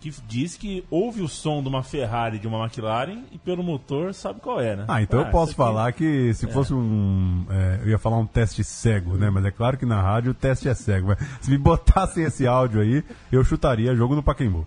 [0.00, 4.14] que diz que ouve o som de uma Ferrari de uma McLaren e pelo motor
[4.14, 4.84] sabe qual é, né?
[4.86, 6.48] Ah, então ah, eu posso falar que se é.
[6.48, 7.44] fosse um.
[7.50, 9.28] É, eu ia falar um teste cego, né?
[9.28, 11.08] Mas é claro que na rádio o teste é cego.
[11.08, 14.66] Mas se me botassem esse áudio aí, eu chutaria jogo no Pacaembu.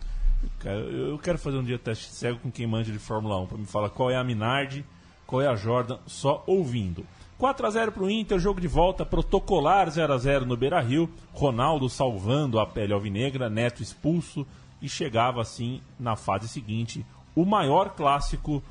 [0.59, 3.57] Cara, eu quero fazer um dia teste cego com quem manja de Fórmula 1 para
[3.57, 4.83] me falar qual é a Minardi,
[5.25, 7.05] qual é a Jordan, só ouvindo.
[7.41, 10.79] 4 a 0 para o Inter, jogo de volta, protocolar 0 a 0 no Beira
[10.79, 11.09] Rio.
[11.33, 14.45] Ronaldo salvando a pele alvinegra, Neto expulso,
[14.81, 18.61] e chegava assim na fase seguinte o maior clássico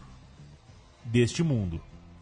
[1.05, 1.81] deste mundo.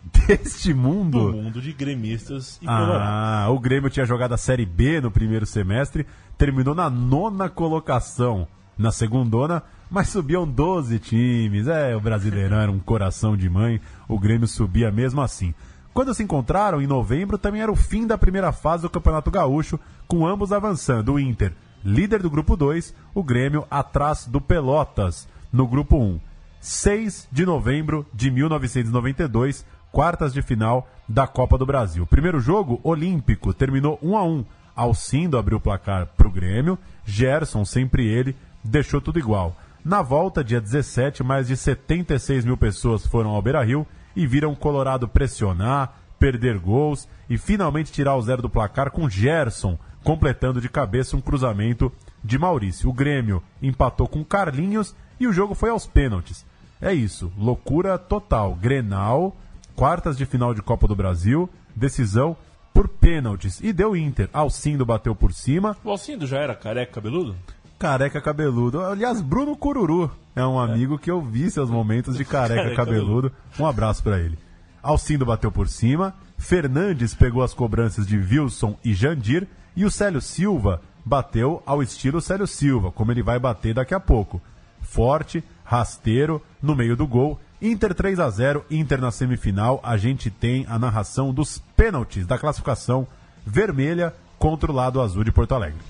[0.27, 1.33] Deste mundo?
[1.33, 5.45] Do mundo de gremistas e Ah, o Grêmio tinha jogado a Série B no primeiro
[5.45, 6.07] semestre,
[6.39, 8.47] terminou na nona colocação
[8.79, 11.67] na segundona, mas subiam 12 times.
[11.67, 15.53] É, o Brasileirão era um coração de mãe, o Grêmio subia mesmo assim.
[15.93, 19.81] Quando se encontraram, em novembro, também era o fim da primeira fase do Campeonato Gaúcho,
[20.07, 21.15] com ambos avançando.
[21.15, 21.53] O Inter
[21.85, 26.03] líder do grupo 2, o Grêmio atrás do Pelotas, no grupo 1.
[26.03, 26.21] Um.
[26.61, 32.07] 6 de novembro de 1992, quartas de final da Copa do Brasil.
[32.07, 34.45] Primeiro jogo, olímpico, terminou 1 a 1.
[34.75, 39.57] Alcindo abriu o placar para o Grêmio, Gerson, sempre ele, deixou tudo igual.
[39.85, 44.57] Na volta, dia 17, mais de 76 mil pessoas foram ao Beira-Rio e viram o
[44.57, 50.69] Colorado pressionar, perder gols e finalmente tirar o zero do placar com Gerson, completando de
[50.69, 52.89] cabeça um cruzamento de Maurício.
[52.89, 56.45] O Grêmio empatou com Carlinhos e o jogo foi aos pênaltis.
[56.81, 58.55] É isso, loucura total.
[58.55, 59.37] Grenal,
[59.75, 62.37] quartas de final de Copa do Brasil, decisão
[62.73, 63.61] por pênaltis.
[63.61, 64.29] E deu Inter.
[64.33, 65.77] Alcindo bateu por cima.
[65.83, 67.35] O Alcindo já era careca cabeludo?
[67.79, 68.81] Careca cabeludo.
[68.83, 73.33] Aliás, Bruno Cururu é um amigo que eu vi seus momentos de careca Careca cabeludo.
[73.59, 74.39] Um abraço pra ele.
[74.83, 76.15] Alcindo bateu por cima.
[76.37, 79.47] Fernandes pegou as cobranças de Wilson e Jandir.
[79.75, 84.01] E o Célio Silva bateu ao estilo Célio Silva, como ele vai bater daqui a
[84.01, 84.41] pouco.
[84.81, 87.39] Forte, rasteiro, no meio do gol.
[87.61, 89.81] Inter 3 a 0 Inter na semifinal.
[89.83, 93.07] A gente tem a narração dos pênaltis da classificação
[93.45, 95.81] vermelha contra o lado azul de Porto Alegre.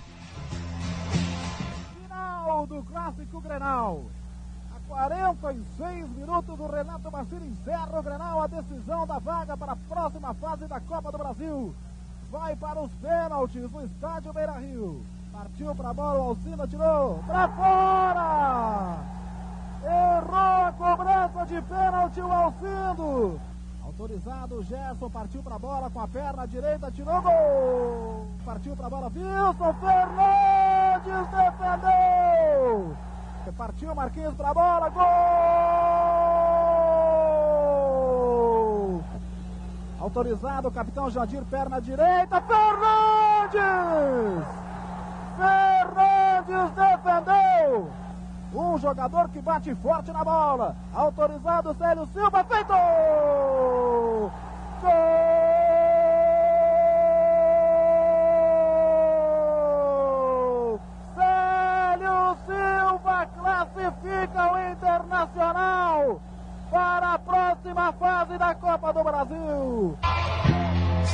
[2.03, 4.07] Final do Clássico Grenal.
[4.91, 9.77] A 46 minutos, o Renato Bacini encerra o Grenal, a decisão da vaga para a
[9.77, 11.75] próxima fase da Copa do Brasil.
[12.31, 15.03] Vai para os pênaltis no estádio Beira Rio.
[15.31, 18.99] Partiu para a bola, o Alcina tirou para fora!
[19.85, 23.41] Errou a cobrança de pênalti o Alcindo.
[23.85, 28.27] Autorizado, o Gerson partiu para a bola com a perna direita, tirou gol.
[28.45, 32.97] Partiu para a bola, Wilson Fernandes defendeu.
[33.53, 35.05] Partiu Marquinhos para a bola, gol.
[40.01, 43.61] Autorizado, o capitão Jadir, perna direita, Fernandes.
[45.37, 47.91] Fernandes defendeu.
[48.55, 50.77] Um jogador que bate forte na bola.
[50.95, 52.73] Autorizado Célio Silva, feito!
[54.81, 55.38] Gol!
[67.93, 69.99] Fase da Copa do Brasil.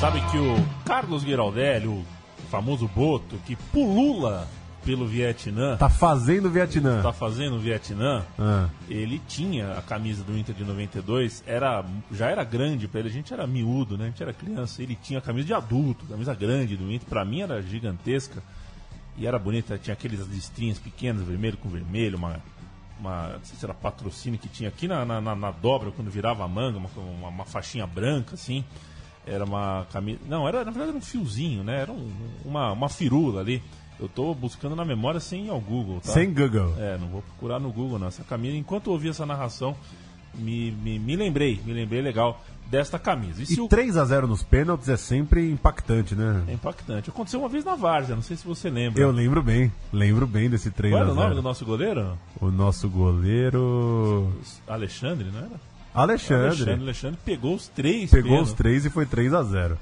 [0.01, 2.05] Sabe que o Carlos Giraldelli, o
[2.51, 4.47] famoso Boto, que pulula
[4.85, 7.01] pelo Vietnã, Tá fazendo Vietnã.
[7.01, 8.69] tá fazendo o Vietnã, Ah.
[8.89, 11.83] ele tinha a camisa do Inter de 92, era,
[12.13, 14.05] já era grande pra ele, a gente era miúdo, né?
[14.05, 17.25] A gente era criança, ele tinha a camisa de adulto, camisa grande do Inter, pra
[17.25, 18.43] mim era gigantesca
[19.17, 22.37] e era bonita, tinha aqueles listrinhas pequenas, vermelho com vermelho, uma,
[23.05, 26.45] uma não sei se era patrocínio que tinha aqui na, na, na- dobra, quando virava
[26.45, 28.65] a manga, uma, uma, uma faixinha branca assim,
[29.27, 31.81] era uma camisa, não, era na verdade era um fiozinho, né?
[31.83, 32.11] Era um-
[32.45, 33.63] uma, uma firula ali.
[34.01, 36.13] Eu tô buscando na memória sem ir ao Google, tá?
[36.13, 36.75] Sem Google.
[36.79, 38.09] É, não vou procurar no Google não.
[38.09, 39.77] Essa camisa, enquanto eu ouvi essa narração,
[40.39, 43.43] me, me, me lembrei, me lembrei legal desta camisa.
[43.43, 46.45] E E o 3 a 0 nos pênaltis é sempre impactante, né?
[46.49, 47.11] é impactante.
[47.11, 49.01] Aconteceu uma vez na Várzea, não sei se você lembra.
[49.03, 52.19] Eu lembro bem, lembro bem desse 3 Qual era o 0 nome do nosso goleiro?
[52.41, 54.33] O nosso goleiro.
[54.67, 55.75] Alexandre, não era?
[55.95, 56.47] Alexandre.
[56.47, 58.11] Alexandre, Alexandre pegou os três.
[58.11, 58.51] Pegou pênaltis.
[58.51, 59.79] os três e foi 3 a 0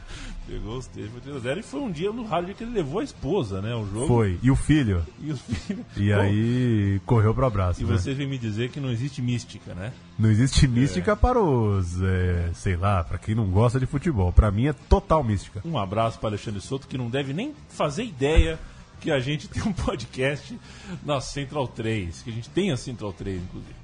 [0.46, 2.72] Pegou os três, foi 3 a 0 E foi um dia no rádio que ele
[2.72, 3.74] levou a esposa, né?
[3.74, 4.08] O jogo.
[4.08, 4.38] Foi.
[4.42, 5.06] E o filho.
[5.20, 5.84] E os filhos.
[5.96, 7.80] E Bom, aí correu pro abraço.
[7.80, 7.92] E né?
[7.92, 9.92] vocês vêm me dizer que não existe mística, né?
[10.18, 14.32] Não existe mística para os, é, sei lá, para quem não gosta de futebol.
[14.32, 15.62] Para mim é total mística.
[15.64, 18.58] Um abraço para Alexandre Souto, que não deve nem fazer ideia
[19.00, 20.58] que a gente tem um podcast
[21.04, 23.81] na Central 3, que a gente tem a Central 3, inclusive.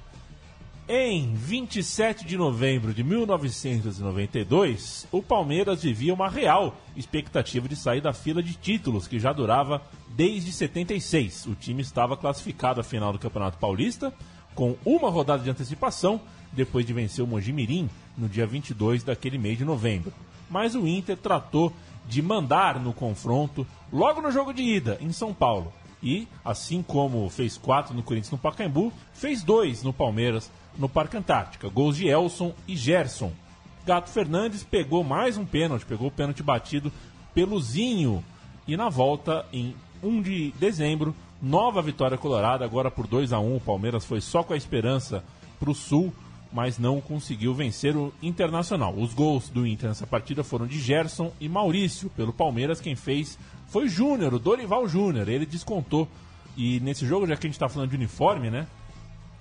[0.91, 8.15] Em 27 de novembro de 1992, o Palmeiras vivia uma real expectativa de sair da
[8.15, 11.45] fila de títulos que já durava desde 76.
[11.45, 14.15] O time estava classificado à final do Campeonato Paulista
[14.55, 16.23] com uma rodada de antecipação
[16.55, 20.15] depois de vencer o Mojimirim no dia 22 daquele mês de novembro.
[20.49, 21.71] Mas o Inter tratou
[22.09, 25.71] de mandar no confronto logo no jogo de ida em São Paulo.
[26.03, 31.17] E, assim como fez quatro no Corinthians no Pacaembu, fez dois no Palmeiras no Parque
[31.17, 31.69] Antártica.
[31.69, 33.33] Gols de Elson e Gerson.
[33.85, 36.93] Gato Fernandes pegou mais um pênalti, pegou o pênalti batido
[37.35, 38.25] pelo Zinho.
[38.67, 43.57] E na volta, em 1 de dezembro, nova vitória colorada, agora por 2 a 1
[43.57, 45.25] O Palmeiras foi só com a esperança
[45.59, 46.13] para o Sul,
[46.53, 48.95] mas não conseguiu vencer o Internacional.
[48.95, 52.11] Os gols do Inter nessa partida foram de Gerson e Maurício.
[52.11, 53.39] Pelo Palmeiras, quem fez
[53.69, 55.29] foi Júnior, o Dorival Júnior.
[55.29, 56.09] Ele descontou.
[56.57, 58.67] E nesse jogo, já que a gente está falando de uniforme, né?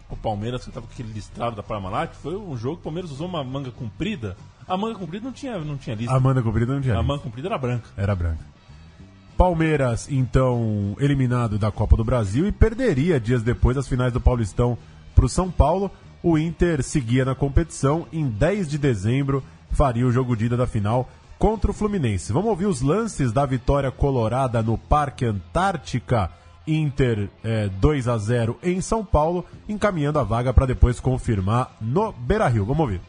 [0.10, 3.12] O Palmeiras, que estava com aquele listrado da Parmalat, foi um jogo que o Palmeiras
[3.12, 4.38] usou uma manga comprida.
[4.68, 6.14] A manga comprida não tinha, não tinha lista.
[6.14, 6.94] A Amanda Comprida não tinha.
[6.94, 7.08] A lista.
[7.08, 7.90] manga comprida era branca.
[7.96, 8.44] Era branca.
[9.38, 14.78] Palmeiras, então, eliminado da Copa do Brasil e perderia dias depois as finais do Paulistão
[15.14, 15.92] para o São Paulo.
[16.24, 18.08] O Inter seguia na competição.
[18.12, 22.34] Em 10 de dezembro, faria o jogo de ida da final contra o Fluminense.
[22.34, 26.32] Vamos ouvir os lances da vitória colorada no Parque Antártica
[26.68, 32.12] Inter é, 2 a 0 em São Paulo, encaminhando a vaga para depois confirmar no
[32.12, 32.66] Beira Rio.
[32.66, 33.02] Vamos ouvir.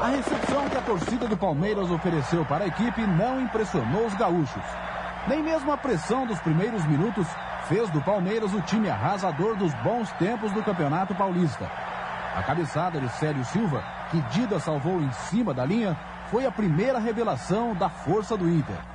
[0.00, 4.62] A recepção que a torcida do Palmeiras ofereceu para a equipe não impressionou os gaúchos.
[5.28, 7.26] Nem mesmo a pressão dos primeiros minutos
[7.68, 11.70] fez do Palmeiras o time arrasador dos bons tempos do Campeonato Paulista.
[12.34, 15.96] A cabeçada de Célio Silva, que Dida salvou em cima da linha,
[16.30, 18.91] foi a primeira revelação da força do Inter.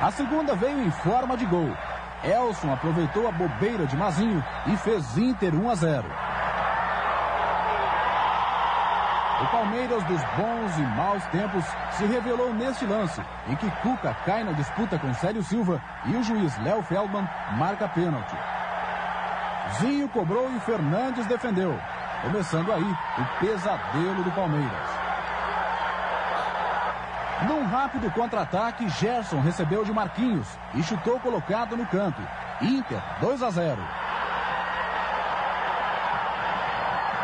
[0.00, 1.76] A segunda veio em forma de gol.
[2.22, 6.08] Elson aproveitou a bobeira de Mazinho e fez Inter 1 a 0.
[9.40, 14.44] O Palmeiras dos bons e maus tempos se revelou neste lance, em que Cuca cai
[14.44, 18.36] na disputa com Célio Silva e o juiz Léo Feldman marca pênalti.
[19.80, 21.76] Zinho cobrou e Fernandes defendeu.
[22.22, 25.07] Começando aí o pesadelo do Palmeiras.
[27.46, 32.20] Num rápido contra-ataque, Gerson recebeu de Marquinhos e chutou colocado no canto.
[32.60, 33.80] Inter 2 a 0.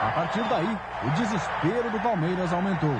[0.02, 2.94] A partir daí, o desespero do Palmeiras aumentou.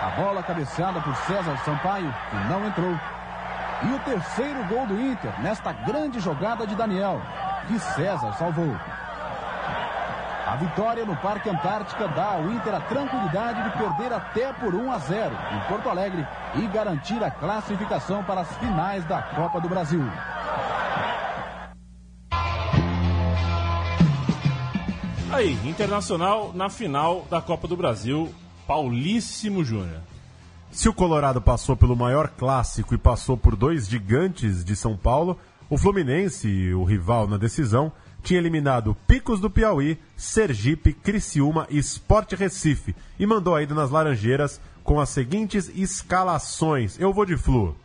[0.00, 2.98] A bola cabeceada por César Sampaio, que não entrou.
[3.82, 7.20] E o terceiro gol do Inter nesta grande jogada de Daniel,
[7.66, 8.74] que César salvou.
[10.48, 14.90] A vitória no Parque Antártica dá ao Inter a tranquilidade de perder até por 1
[14.90, 19.68] a 0 em Porto Alegre e garantir a classificação para as finais da Copa do
[19.68, 20.00] Brasil.
[25.30, 28.34] Aí, Internacional na final da Copa do Brasil,
[28.66, 30.00] Paulíssimo Júnior.
[30.70, 35.38] Se o Colorado passou pelo maior clássico e passou por dois gigantes de São Paulo,
[35.68, 37.92] o Fluminense, o rival na decisão,
[38.22, 43.90] tinha eliminado Picos do Piauí, Sergipe, Criciúma e Sport Recife e mandou a ida nas
[43.90, 46.98] Laranjeiras com as seguintes escalações.
[46.98, 47.76] Eu vou de Flu.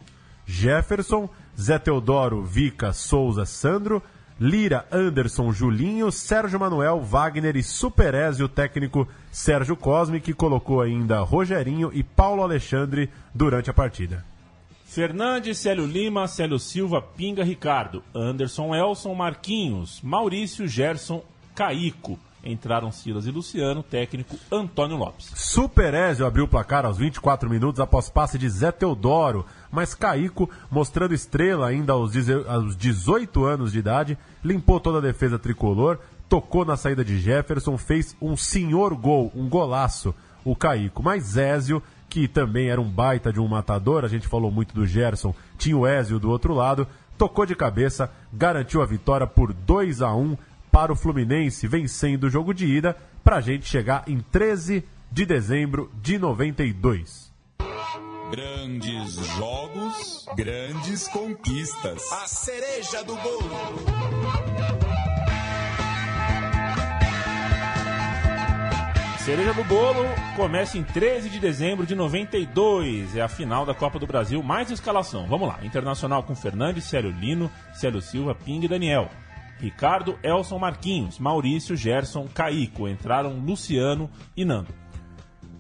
[0.46, 1.30] Jefferson,
[1.60, 4.02] Zé Teodoro, Vica, Souza, Sandro,
[4.40, 11.92] Lira, Anderson, Julinho, Sérgio Manuel, Wagner e Superézio, técnico Sérgio Cosme, que colocou ainda Rogerinho
[11.94, 14.33] e Paulo Alexandre durante a partida.
[14.94, 21.24] Fernandes, Célio Lima, Célio Silva, Pinga, Ricardo, Anderson, Elson, Marquinhos, Maurício, Gerson,
[21.56, 22.20] Caico.
[22.44, 25.32] Entraram Silas e Luciano, técnico Antônio Lopes.
[25.34, 31.16] Superézio abriu o placar aos 24 minutos após passe de Zé Teodoro, mas Caico, mostrando
[31.16, 32.12] estrela ainda aos
[32.78, 35.98] 18 anos de idade, limpou toda a defesa tricolor,
[36.30, 40.14] tocou na saída de Jefferson, fez um senhor gol, um golaço,
[40.46, 41.02] o Caico.
[41.02, 41.82] Mas Zézio
[42.14, 45.76] que também era um baita de um matador, a gente falou muito do Gerson, tinha
[45.76, 46.88] o Ézio do outro lado,
[47.18, 50.38] tocou de cabeça, garantiu a vitória por 2 a 1
[50.72, 55.26] para o Fluminense, vencendo o jogo de ida, para a gente chegar em 13 de
[55.26, 57.34] dezembro de 92.
[58.30, 62.11] Grandes jogos, grandes conquistas.
[62.11, 64.53] A cereja do bolo.
[69.24, 70.04] Cereja do Bolo
[70.36, 73.16] começa em 13 de dezembro de 92.
[73.16, 75.26] É a final da Copa do Brasil, mais escalação.
[75.28, 75.60] Vamos lá.
[75.64, 79.10] Internacional com Fernandes, Célio Lino, Célio Silva, Ping e Daniel.
[79.60, 82.86] Ricardo, Elson Marquinhos, Maurício, Gerson, Caico.
[82.86, 84.74] Entraram Luciano e Nando.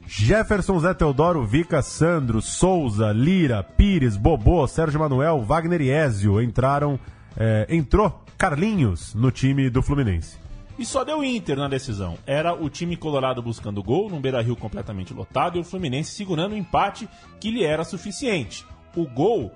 [0.05, 6.41] Jefferson, Zé Teodoro, Vica, Sandro, Souza, Lira, Pires, Bobô, Sérgio Manuel, Wagner e Ezio.
[6.41, 6.99] Entraram.
[7.37, 10.42] É, entrou Carlinhos no time do Fluminense.
[10.77, 12.17] E só deu Inter na decisão.
[12.25, 16.57] Era o time colorado buscando gol, num Beira-Rio completamente lotado, e o Fluminense segurando o
[16.57, 17.07] empate
[17.39, 18.65] que lhe era suficiente.
[18.95, 19.51] O gol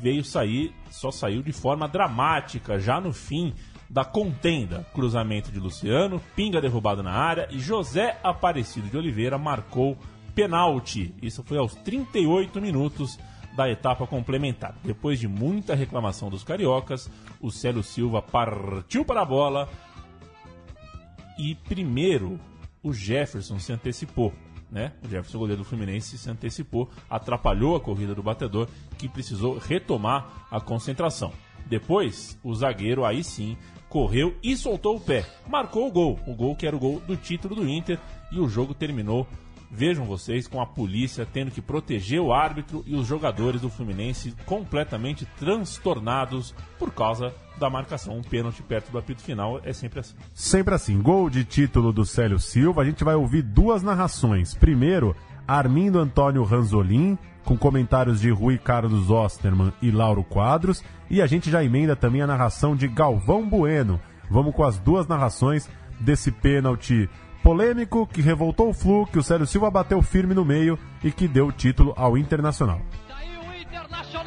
[0.00, 3.52] veio sair, só saiu de forma dramática, já no fim
[3.88, 4.86] da contenda.
[4.94, 9.98] Cruzamento de Luciano, pinga derrubado na área e José Aparecido de Oliveira marcou
[10.34, 11.14] penalti.
[11.20, 13.18] Isso foi aos 38 minutos
[13.54, 14.74] da etapa complementar.
[14.82, 17.10] Depois de muita reclamação dos cariocas,
[17.40, 19.68] o Célio Silva partiu para a bola,
[21.42, 22.38] e primeiro
[22.82, 24.32] o Jefferson se antecipou.
[24.70, 24.92] Né?
[25.04, 30.46] O Jefferson, goleiro do Fluminense, se antecipou, atrapalhou a corrida do batedor, que precisou retomar
[30.50, 31.32] a concentração.
[31.66, 33.56] Depois, o zagueiro aí sim
[33.88, 35.26] correu e soltou o pé.
[35.48, 37.98] Marcou o gol, o gol que era o gol do título do Inter,
[38.30, 39.26] e o jogo terminou
[39.74, 44.34] Vejam vocês com a polícia tendo que proteger o árbitro e os jogadores do Fluminense
[44.44, 48.18] completamente transtornados por causa da marcação.
[48.18, 50.14] Um pênalti perto do apito final é sempre assim.
[50.34, 51.00] Sempre assim.
[51.00, 52.82] Gol de título do Célio Silva.
[52.82, 54.54] A gente vai ouvir duas narrações.
[54.54, 55.16] Primeiro,
[55.48, 60.84] Armindo Antônio Ranzolin, com comentários de Rui Carlos Osterman e Lauro Quadros.
[61.08, 63.98] E a gente já emenda também a narração de Galvão Bueno.
[64.30, 65.66] Vamos com as duas narrações
[65.98, 67.08] desse pênalti
[67.42, 71.26] polêmico que revoltou o Flu, que o Célio Silva bateu firme no meio e que
[71.26, 72.80] deu o título ao Internacional.
[72.80, 74.21] O Internacional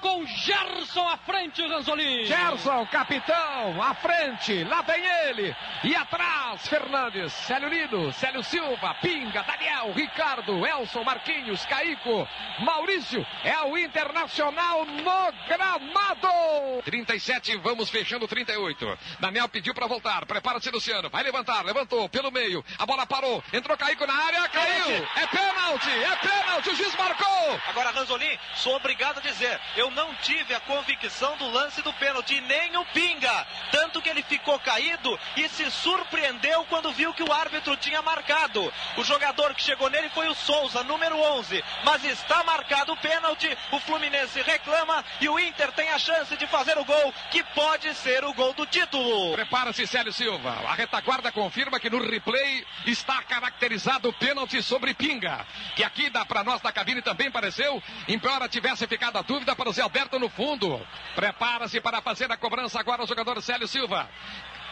[0.00, 2.24] com Gerson à frente, Ranzolin.
[2.24, 5.54] Gerson, capitão, à frente, lá vem ele.
[5.84, 12.26] E atrás, Fernandes, Célio Lido, Célio Silva, Pinga, Daniel, Ricardo, Elson, Marquinhos, Caico,
[12.60, 13.26] Maurício.
[13.44, 16.82] É o Internacional no gramado.
[16.84, 18.98] 37, vamos fechando 38.
[19.18, 20.26] Daniel pediu para voltar.
[20.26, 21.10] Prepara-se, Luciano.
[21.10, 22.64] Vai levantar, levantou pelo meio.
[22.78, 23.42] A bola parou.
[23.52, 25.06] Entrou Caico na área, caiu.
[25.16, 26.70] É pênalti, é pênalti.
[26.70, 27.60] O juiz marcou.
[27.68, 32.38] Agora, Ranzolin, sou obrigado a dizer, eu não tive a convicção do lance do pênalti,
[32.42, 33.46] nem o Pinga.
[33.72, 38.70] Tanto que ele ficou caído e se surpreendeu quando viu que o árbitro tinha marcado.
[38.98, 41.64] O jogador que chegou nele foi o Souza, número 11.
[41.82, 46.46] Mas está marcado o pênalti, o Fluminense reclama e o Inter tem a chance de
[46.46, 49.32] fazer o gol, que pode ser o gol do título.
[49.32, 50.50] Prepara-se, Célio Silva.
[50.68, 55.46] A retaguarda confirma que no replay está caracterizado o pênalti sobre Pinga.
[55.74, 59.68] Que aqui dá para nós da cabine também pareceu, embora tivesse ficado a dúvida para
[59.70, 60.84] o Zé Alberto no fundo.
[61.14, 64.10] Prepara-se para fazer a cobrança agora o jogador Célio Silva.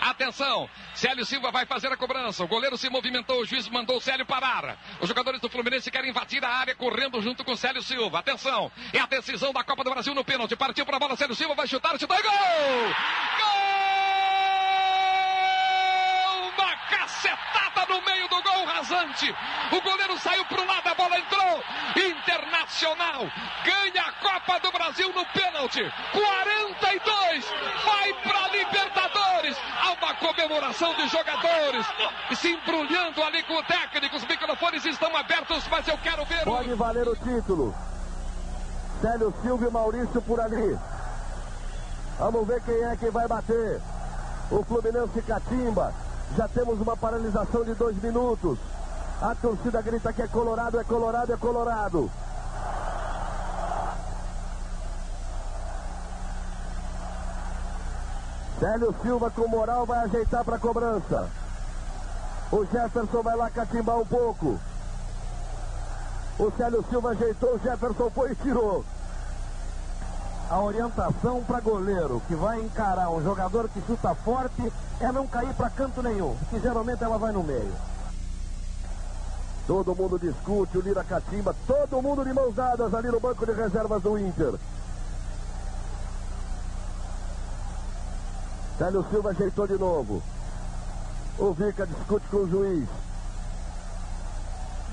[0.01, 2.43] Atenção, Célio Silva vai fazer a cobrança.
[2.43, 4.77] O goleiro se movimentou, o juiz mandou o Célio parar.
[5.01, 8.19] Os jogadores do Fluminense querem invadir a área correndo junto com o Célio Silva.
[8.19, 10.57] Atenção, é a decisão da Copa do Brasil no pênalti.
[10.57, 12.33] Partiu para a bola, Célio Silva vai chutar, chutou e gol!
[13.39, 13.59] Gol!
[16.57, 19.35] Uma cacetada no meio do gol rasante.
[19.73, 21.28] O goleiro saiu para o lado, a bola entrou.
[21.97, 23.27] Internacional
[23.65, 25.83] ganha a Copa do Brasil no pênalti.
[26.13, 27.45] 42
[27.85, 29.57] vai para Libertadores.
[29.81, 31.87] Há uma comemoração de jogadores
[32.37, 34.17] se embrulhando ali com o técnico.
[34.17, 36.45] Os microfones estão abertos, mas eu quero ver.
[36.45, 37.75] Pode valer o título.
[39.01, 40.79] Célio Silva e Maurício por ali.
[42.19, 43.81] Vamos ver quem é que vai bater.
[44.51, 45.95] O Fluminense catimba.
[46.37, 48.59] Já temos uma paralisação de dois minutos.
[49.21, 52.11] A torcida grita que é colorado, é colorado, é colorado.
[58.61, 61.29] Célio Silva com moral vai ajeitar para a cobrança.
[62.53, 64.59] O Jefferson vai lá catimbar um pouco.
[66.39, 68.85] O Célio Silva ajeitou, o Jefferson foi e tirou.
[70.49, 75.53] A orientação para goleiro que vai encarar um jogador que chuta forte é não cair
[75.55, 77.75] para canto nenhum, porque geralmente ela vai no meio.
[79.69, 83.53] Todo mundo discute, o Lira catimba, todo mundo de mãos dadas ali no banco de
[83.53, 84.55] reservas do Inter.
[88.79, 90.23] Célio Silva ajeitou de novo.
[91.39, 92.89] O Vica discute com o juiz.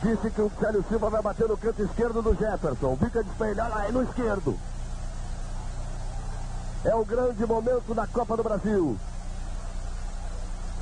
[0.04, 2.88] Disse que o Célio Silva vai bater no canto esquerdo do Jefferson.
[2.88, 4.60] O Vica olha lá, é no esquerdo.
[6.84, 8.98] É o grande momento da Copa do Brasil.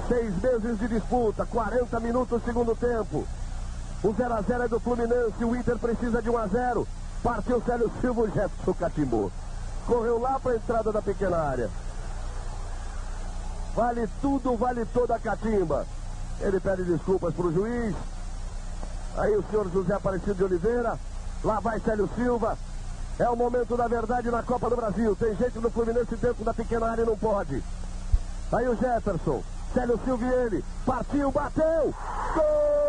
[0.07, 3.27] Seis meses de disputa, 40 minutos segundo tempo.
[4.03, 6.87] O 0 a 0 é do Fluminense, o Inter precisa de 1 a 0.
[7.23, 9.31] Partiu Célio Silva, o Jefferson catimbou.
[9.87, 11.69] Correu lá para a entrada da pequena área.
[13.75, 15.85] Vale tudo, vale toda a catimba.
[16.41, 17.95] Ele pede desculpas para o juiz.
[19.17, 20.99] Aí o senhor José Aparecido de Oliveira.
[21.43, 22.57] Lá vai Célio Silva.
[23.19, 25.15] É o momento da verdade na Copa do Brasil.
[25.15, 27.63] Tem gente do Fluminense dentro da pequena área e não pode.
[28.51, 29.43] Aí o Jefferson.
[29.73, 30.65] Célio Silva e ele.
[30.85, 31.93] Partiu, bateu.
[32.35, 32.83] Gol!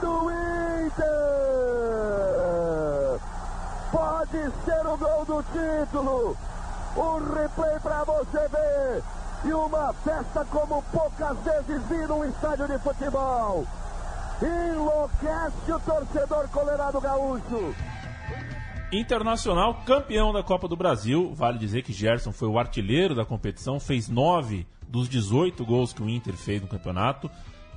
[0.00, 1.20] Do Inter!
[4.30, 6.36] Pode ser o gol do título.
[6.96, 9.02] O replay para você ver.
[9.44, 13.66] E uma festa como poucas vezes vi num estádio de futebol.
[14.40, 17.74] Enlouquece o torcedor colorado gaúcho.
[18.92, 21.34] Internacional, campeão da Copa do Brasil.
[21.34, 26.02] Vale dizer que Gerson foi o artilheiro da competição, fez 9 dos 18 gols que
[26.02, 27.28] o Inter fez no campeonato.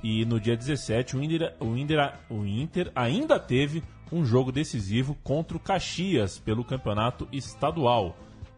[0.04, 3.82] E no dia 17, o Inter, o Inter, o Inter ainda teve
[4.12, 8.16] um jogo decisivo contra o Caxias pelo campeonato estadual.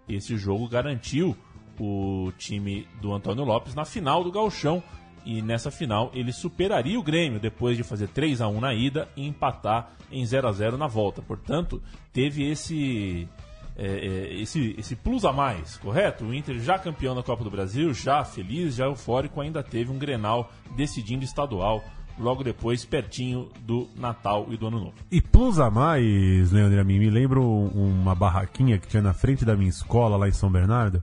[0.09, 1.37] Esse jogo garantiu
[1.79, 4.83] o time do Antônio Lopes na final do Gauchão.
[5.25, 9.09] E nessa final ele superaria o Grêmio depois de fazer 3 a 1 na ida
[9.17, 11.21] e empatar em 0 a 0 na volta.
[11.21, 11.83] Portanto,
[12.13, 13.29] teve esse,
[13.77, 16.27] é, é, esse, esse plus a mais, correto?
[16.27, 19.99] O Inter já campeão da Copa do Brasil, já feliz, já eufórico, ainda teve um
[19.99, 21.83] Grenal decidindo estadual
[22.19, 24.95] logo depois, pertinho do Natal e do Ano Novo.
[25.11, 29.57] E plus a mais, Leandro Amin, me lembro uma barraquinha que tinha na frente da
[29.57, 31.03] minha escola lá em São Bernardo,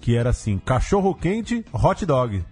[0.00, 2.44] que era assim, cachorro quente, hot dog.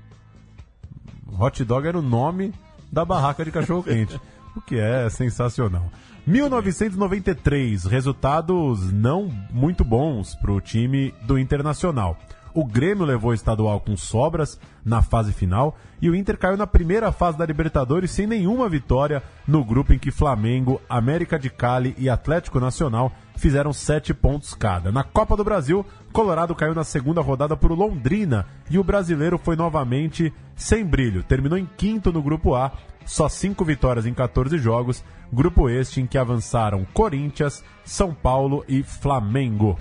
[1.38, 2.52] Hot dog era o nome
[2.90, 4.18] da barraca de cachorro quente,
[4.56, 5.90] o que é sensacional.
[6.26, 12.18] 1993, resultados não muito bons para o time do Internacional.
[12.54, 16.66] O Grêmio levou o estadual com sobras na fase final e o Inter caiu na
[16.66, 21.94] primeira fase da Libertadores sem nenhuma vitória no grupo em que Flamengo, América de Cali
[21.98, 24.90] e Atlético Nacional fizeram sete pontos cada.
[24.90, 29.56] Na Copa do Brasil, Colorado caiu na segunda rodada por Londrina e o brasileiro foi
[29.56, 31.22] novamente sem brilho.
[31.22, 32.72] Terminou em quinto no grupo A,
[33.04, 35.04] só cinco vitórias em 14 jogos.
[35.32, 39.78] Grupo este em que avançaram Corinthians, São Paulo e Flamengo.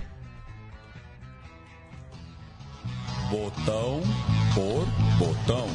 [3.30, 4.00] Botão
[4.54, 4.86] por
[5.18, 5.68] botão.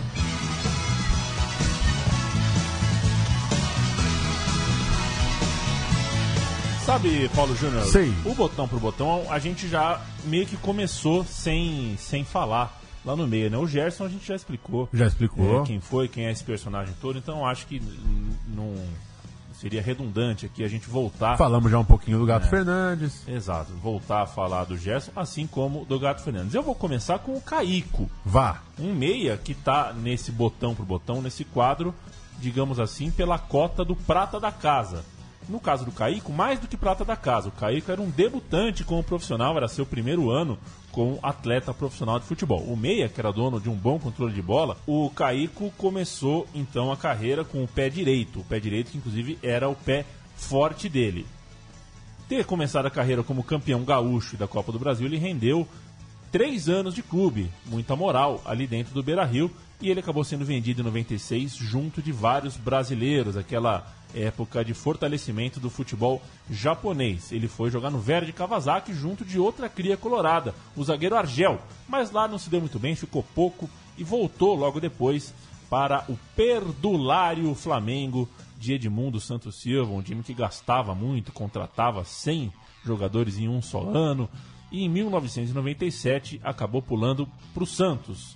[6.83, 7.83] Sabe, Paulo Júnior?
[7.85, 8.11] Sei.
[8.25, 13.27] O botão por botão, a gente já meio que começou sem, sem falar lá no
[13.27, 13.57] meio, né?
[13.57, 14.89] O Gerson a gente já explicou.
[14.91, 15.61] Já explicou.
[15.61, 17.81] é, quem foi, quem é esse personagem todo, então acho que
[18.47, 18.73] não
[19.63, 21.37] seria redundante aqui a gente voltar.
[21.37, 22.49] Falamos já um pouquinho do Gato É.
[22.49, 23.25] Fernandes.
[23.25, 26.53] Exato, voltar a falar do Gerson, assim como do Gato Fernandes.
[26.53, 28.11] Eu vou começar com o Caico.
[28.25, 28.61] Vá.
[28.77, 31.95] Um meia que tá nesse botão por botão, nesse quadro,
[32.39, 35.05] digamos assim, pela cota do prata da casa.
[35.49, 37.49] No caso do Caico, mais do que prata da casa.
[37.49, 40.57] O Caico era um debutante como profissional, era seu primeiro ano
[40.91, 42.61] como atleta profissional de futebol.
[42.61, 46.91] O Meia, que era dono de um bom controle de bola, o Caico começou então
[46.91, 48.39] a carreira com o pé direito.
[48.39, 51.25] O pé direito, que inclusive era o pé forte dele.
[52.29, 55.67] Ter começado a carreira como campeão gaúcho da Copa do Brasil, ele rendeu
[56.31, 60.45] três anos de clube, muita moral ali dentro do Beira Rio, e ele acabou sendo
[60.45, 67.31] vendido em 96 junto de vários brasileiros, aquela época de fortalecimento do futebol japonês.
[67.31, 72.11] Ele foi jogar no Verde Kawasaki junto de outra cria colorada, o zagueiro Argel, mas
[72.11, 75.33] lá não se deu muito bem, ficou pouco e voltou logo depois
[75.69, 82.53] para o perdulário Flamengo de Edmundo Santos Silva, um time que gastava muito, contratava 100
[82.85, 84.29] jogadores em um só ano,
[84.71, 88.35] e em 1997 acabou pulando para o Santos.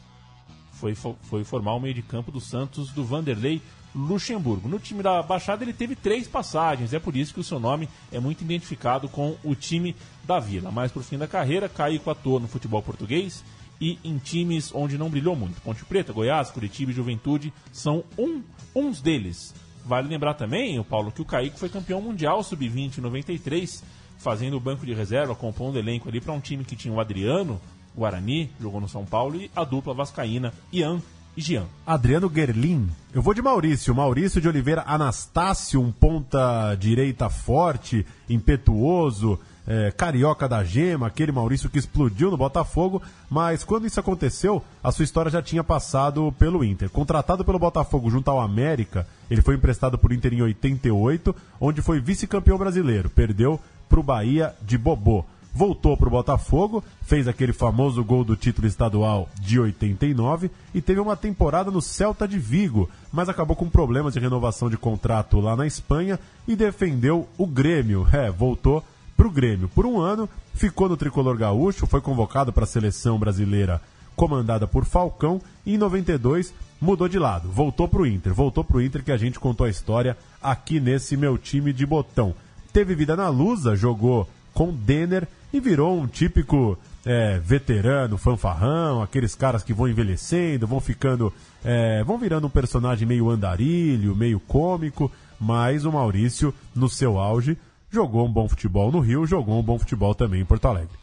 [0.74, 3.62] Foi, fo- foi formar o meio de campo do Santos do Vanderlei
[3.98, 4.70] Luxemburgo.
[4.70, 7.90] No time da Baixada ele teve três passagens, é por isso que o seu nome
[8.12, 10.72] é muito identificado com o time da Vila.
[10.72, 13.44] Mas por fim da carreira, Caico atuou no futebol português
[13.82, 15.60] e em times onde não brilhou muito.
[15.62, 18.44] Ponte Preta, Goiás, Curitiba e Juventude são um,
[18.76, 19.54] uns deles.
[19.84, 23.84] Vale lembrar também, o Paulo, que o Caico foi campeão mundial sub-20 em 93,
[24.18, 27.60] fazendo o banco de reserva, compondo elenco ali para um time que tinha o Adriano,
[27.96, 31.02] Guarani, jogou no São Paulo, e a dupla vascaína, Ian
[31.38, 31.68] e Jean.
[31.86, 32.90] Adriano Gerlin.
[33.14, 33.94] Eu vou de Maurício.
[33.94, 41.70] Maurício de Oliveira Anastácio, um ponta direita forte, impetuoso, é, carioca da gema, aquele Maurício
[41.70, 46.64] que explodiu no Botafogo, mas quando isso aconteceu, a sua história já tinha passado pelo
[46.64, 46.90] Inter.
[46.90, 52.00] Contratado pelo Botafogo junto ao América, ele foi emprestado por Inter em 88, onde foi
[52.00, 53.10] vice-campeão brasileiro.
[53.10, 55.24] Perdeu para o Bahia de Bobô
[55.58, 61.00] voltou para o Botafogo, fez aquele famoso gol do título estadual de 89 e teve
[61.00, 65.56] uma temporada no Celta de Vigo, mas acabou com problemas de renovação de contrato lá
[65.56, 68.08] na Espanha e defendeu o Grêmio.
[68.14, 68.84] É, voltou
[69.18, 73.18] para o Grêmio por um ano, ficou no tricolor gaúcho, foi convocado para a seleção
[73.18, 73.82] brasileira
[74.16, 78.78] comandada por Falcão e em 92 mudou de lado, voltou para o Inter, voltou para
[78.78, 82.36] o Inter que a gente contou a história aqui nesse meu time de botão.
[82.72, 89.36] Teve vida na Lusa, jogou com Denner e virou um típico é, veterano, fanfarrão, aqueles
[89.36, 91.32] caras que vão envelhecendo, vão ficando,
[91.64, 97.56] é, vão virando um personagem meio andarilho, meio cômico, mas o Maurício, no seu auge,
[97.92, 100.98] jogou um bom futebol no Rio, jogou um bom futebol também em Porto Alegre.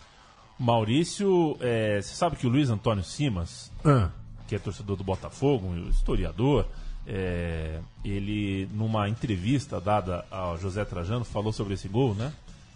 [0.58, 4.08] Maurício, é, você sabe que o Luiz Antônio Simas, Ah.
[4.48, 6.66] que é torcedor do Botafogo, um historiador,
[7.06, 12.32] é, ele, numa entrevista dada ao José Trajano, falou sobre esse gol, né?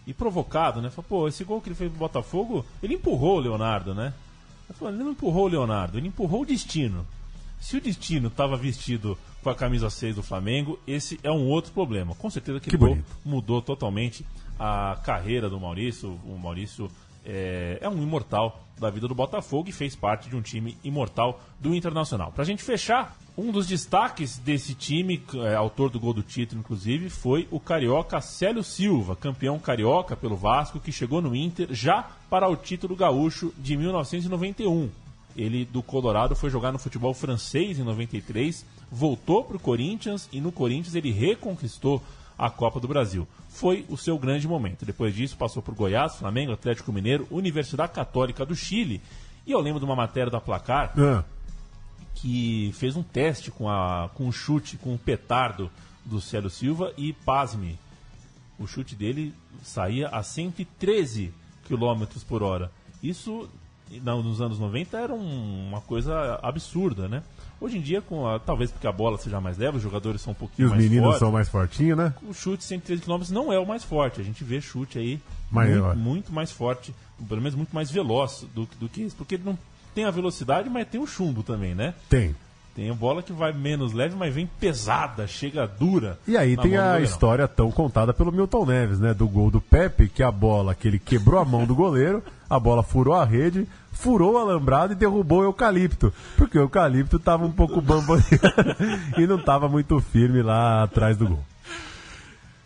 [0.08, 0.88] E provocado, né?
[0.88, 4.14] Falou, pô, esse gol que ele fez pro Botafogo, ele empurrou o Leonardo, né?
[4.66, 7.06] Ele falou, ele não empurrou o Leonardo, ele empurrou o destino.
[7.60, 11.72] Se o destino estava vestido com a camisa 6 do Flamengo, esse é um outro
[11.72, 12.14] problema.
[12.14, 14.24] Com certeza que, Que gol mudou totalmente
[14.58, 16.18] a carreira do Maurício.
[16.24, 16.90] O Maurício
[17.28, 21.40] é, é um imortal da vida do Botafogo e fez parte de um time imortal
[21.60, 22.32] do Internacional.
[22.32, 27.10] Pra gente fechar, um dos destaques desse time, é, autor do gol do título, inclusive,
[27.10, 32.48] foi o carioca Célio Silva, campeão carioca pelo Vasco, que chegou no Inter já para
[32.48, 34.88] o título gaúcho de 1991.
[35.36, 40.40] Ele do Colorado foi jogar no futebol francês em 93, voltou para o Corinthians e
[40.40, 42.02] no Corinthians ele reconquistou
[42.38, 43.26] a Copa do Brasil.
[43.48, 44.86] Foi o seu grande momento.
[44.86, 49.00] Depois disso passou por Goiás, Flamengo, Atlético Mineiro, Universidade Católica do Chile.
[49.46, 51.24] E eu lembro de uma matéria da Placar Ah.
[52.14, 55.70] que fez um teste com, a, com o chute, com o petardo
[56.04, 57.78] do Célio Silva e, pasme,
[58.58, 59.32] o chute dele
[59.62, 61.32] saía a 113
[61.66, 62.70] km por hora.
[63.02, 63.48] Isso
[64.02, 67.22] não, nos anos 90 era um- uma coisa absurda, né?
[67.60, 70.32] Hoje em dia, com a- talvez porque a bola seja mais leve, os jogadores são
[70.32, 71.18] um E pouquinho os mais meninos fortes.
[71.20, 72.14] são mais fortinhos, né?
[72.28, 74.20] O chute 113 km não é o mais forte.
[74.20, 76.94] A gente vê chute aí muito, muito mais forte,
[77.28, 79.16] pelo menos muito mais veloz do, do que isso.
[79.16, 79.58] Porque ele não
[79.94, 81.94] tem a velocidade, mas tem o chumbo também, né?
[82.08, 82.34] Tem.
[82.78, 86.16] Tem a bola que vai menos leve, mas vem pesada, chega dura.
[86.28, 89.12] E aí tem a história tão contada pelo Milton Neves, né?
[89.12, 92.56] Do gol do Pepe, que a bola que ele quebrou a mão do goleiro, a
[92.56, 96.14] bola furou a rede, furou o alambrado e derrubou o eucalipto.
[96.36, 98.30] Porque o eucalipto tava um pouco bamboleando
[99.18, 101.44] e não tava muito firme lá atrás do gol.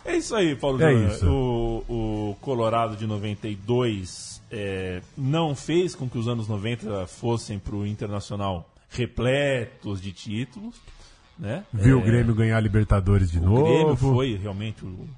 [0.04, 1.10] É isso aí, Paulo É Júnior.
[1.10, 1.26] isso.
[1.26, 7.74] O, o Colorado de 92 é, não fez com que os anos 90 fossem para
[7.74, 10.76] o Internacional repletos de títulos.
[11.38, 11.64] Né?
[11.72, 13.64] Viu É, o Grêmio ganhar a Libertadores de o novo.
[13.64, 15.08] Grêmio foi realmente o,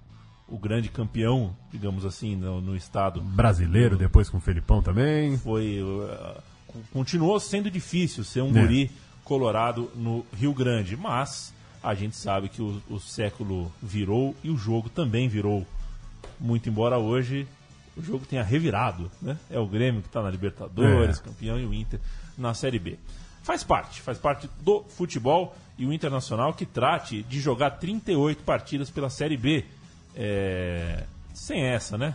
[0.49, 3.20] o grande campeão, digamos assim, no, no estado.
[3.20, 5.37] Brasileiro, depois com o Felipão também.
[5.39, 8.61] Foi, uh, co- continuou sendo difícil ser um É.
[8.62, 8.91] guri
[9.25, 11.53] colorado no Rio Grande, mas
[11.83, 15.66] a gente sabe que o, o século virou e o jogo também virou.
[16.41, 17.47] Muito embora hoje
[17.97, 19.37] o jogo tenha revirado, né?
[19.51, 21.22] É o Grêmio que está na Libertadores, É.
[21.22, 22.01] campeão, e o Inter
[22.37, 22.99] na Série B.
[23.45, 28.91] Faz parte, faz parte do futebol e o Internacional que trate de jogar 38 partidas
[28.91, 29.65] pela Série B.
[30.17, 32.15] É, Sem essa, né?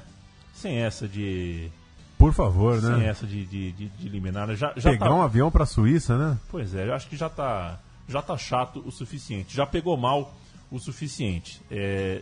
[0.53, 1.69] Sem essa de.
[2.17, 3.05] Por favor, Sem né?
[3.07, 4.53] essa de, de, de, de eliminar.
[4.55, 6.37] Já, já Pegar tá- um avião pra Suíça, né?
[6.49, 9.55] Pois é, eu acho que já tá, já tá chato o suficiente.
[9.55, 10.33] Já pegou mal
[10.71, 11.61] o suficiente.
[11.71, 12.21] É,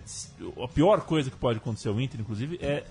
[0.64, 2.84] a pior coisa que pode acontecer ao Inter, inclusive, é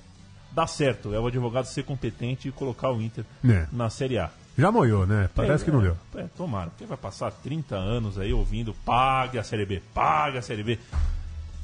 [0.52, 1.12] dar certo.
[1.14, 3.66] É o advogado ser competente e colocar o Inter É.
[3.70, 4.30] na Série A.
[4.58, 5.28] Já moiou, né?
[5.34, 5.96] Parece É, que não é, deu.
[6.16, 10.42] É, tomara, porque vai passar 30 anos aí ouvindo pague a Série B, pague a
[10.42, 10.78] Série B.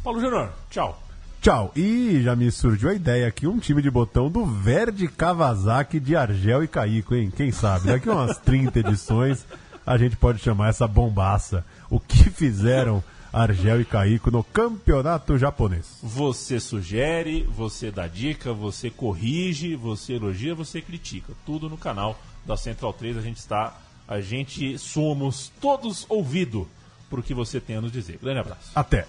[0.04, 1.02] Paulo Júnior, tchau.
[1.40, 1.72] Tchau.
[1.74, 6.14] E já me surgiu a ideia aqui, um time de botão do Verde Kawasaki de
[6.14, 7.32] Argel e Caíco, hein?
[7.34, 7.86] Quem sabe?
[7.88, 9.44] Daqui umas 30 edições
[9.84, 11.64] a gente pode chamar essa bombaça.
[11.90, 15.98] O que fizeram Argel e Caíco no campeonato japonês?
[16.02, 21.32] Você sugere, você dá dica, você corrige, você elogia, você critica.
[21.44, 23.16] Tudo no canal da Central 3.
[23.16, 23.76] A gente está,
[24.06, 26.68] a gente somos todos ouvido
[27.08, 28.18] por que você tem a nos dizer.
[28.20, 28.70] Grande abraço.
[28.74, 29.06] Até.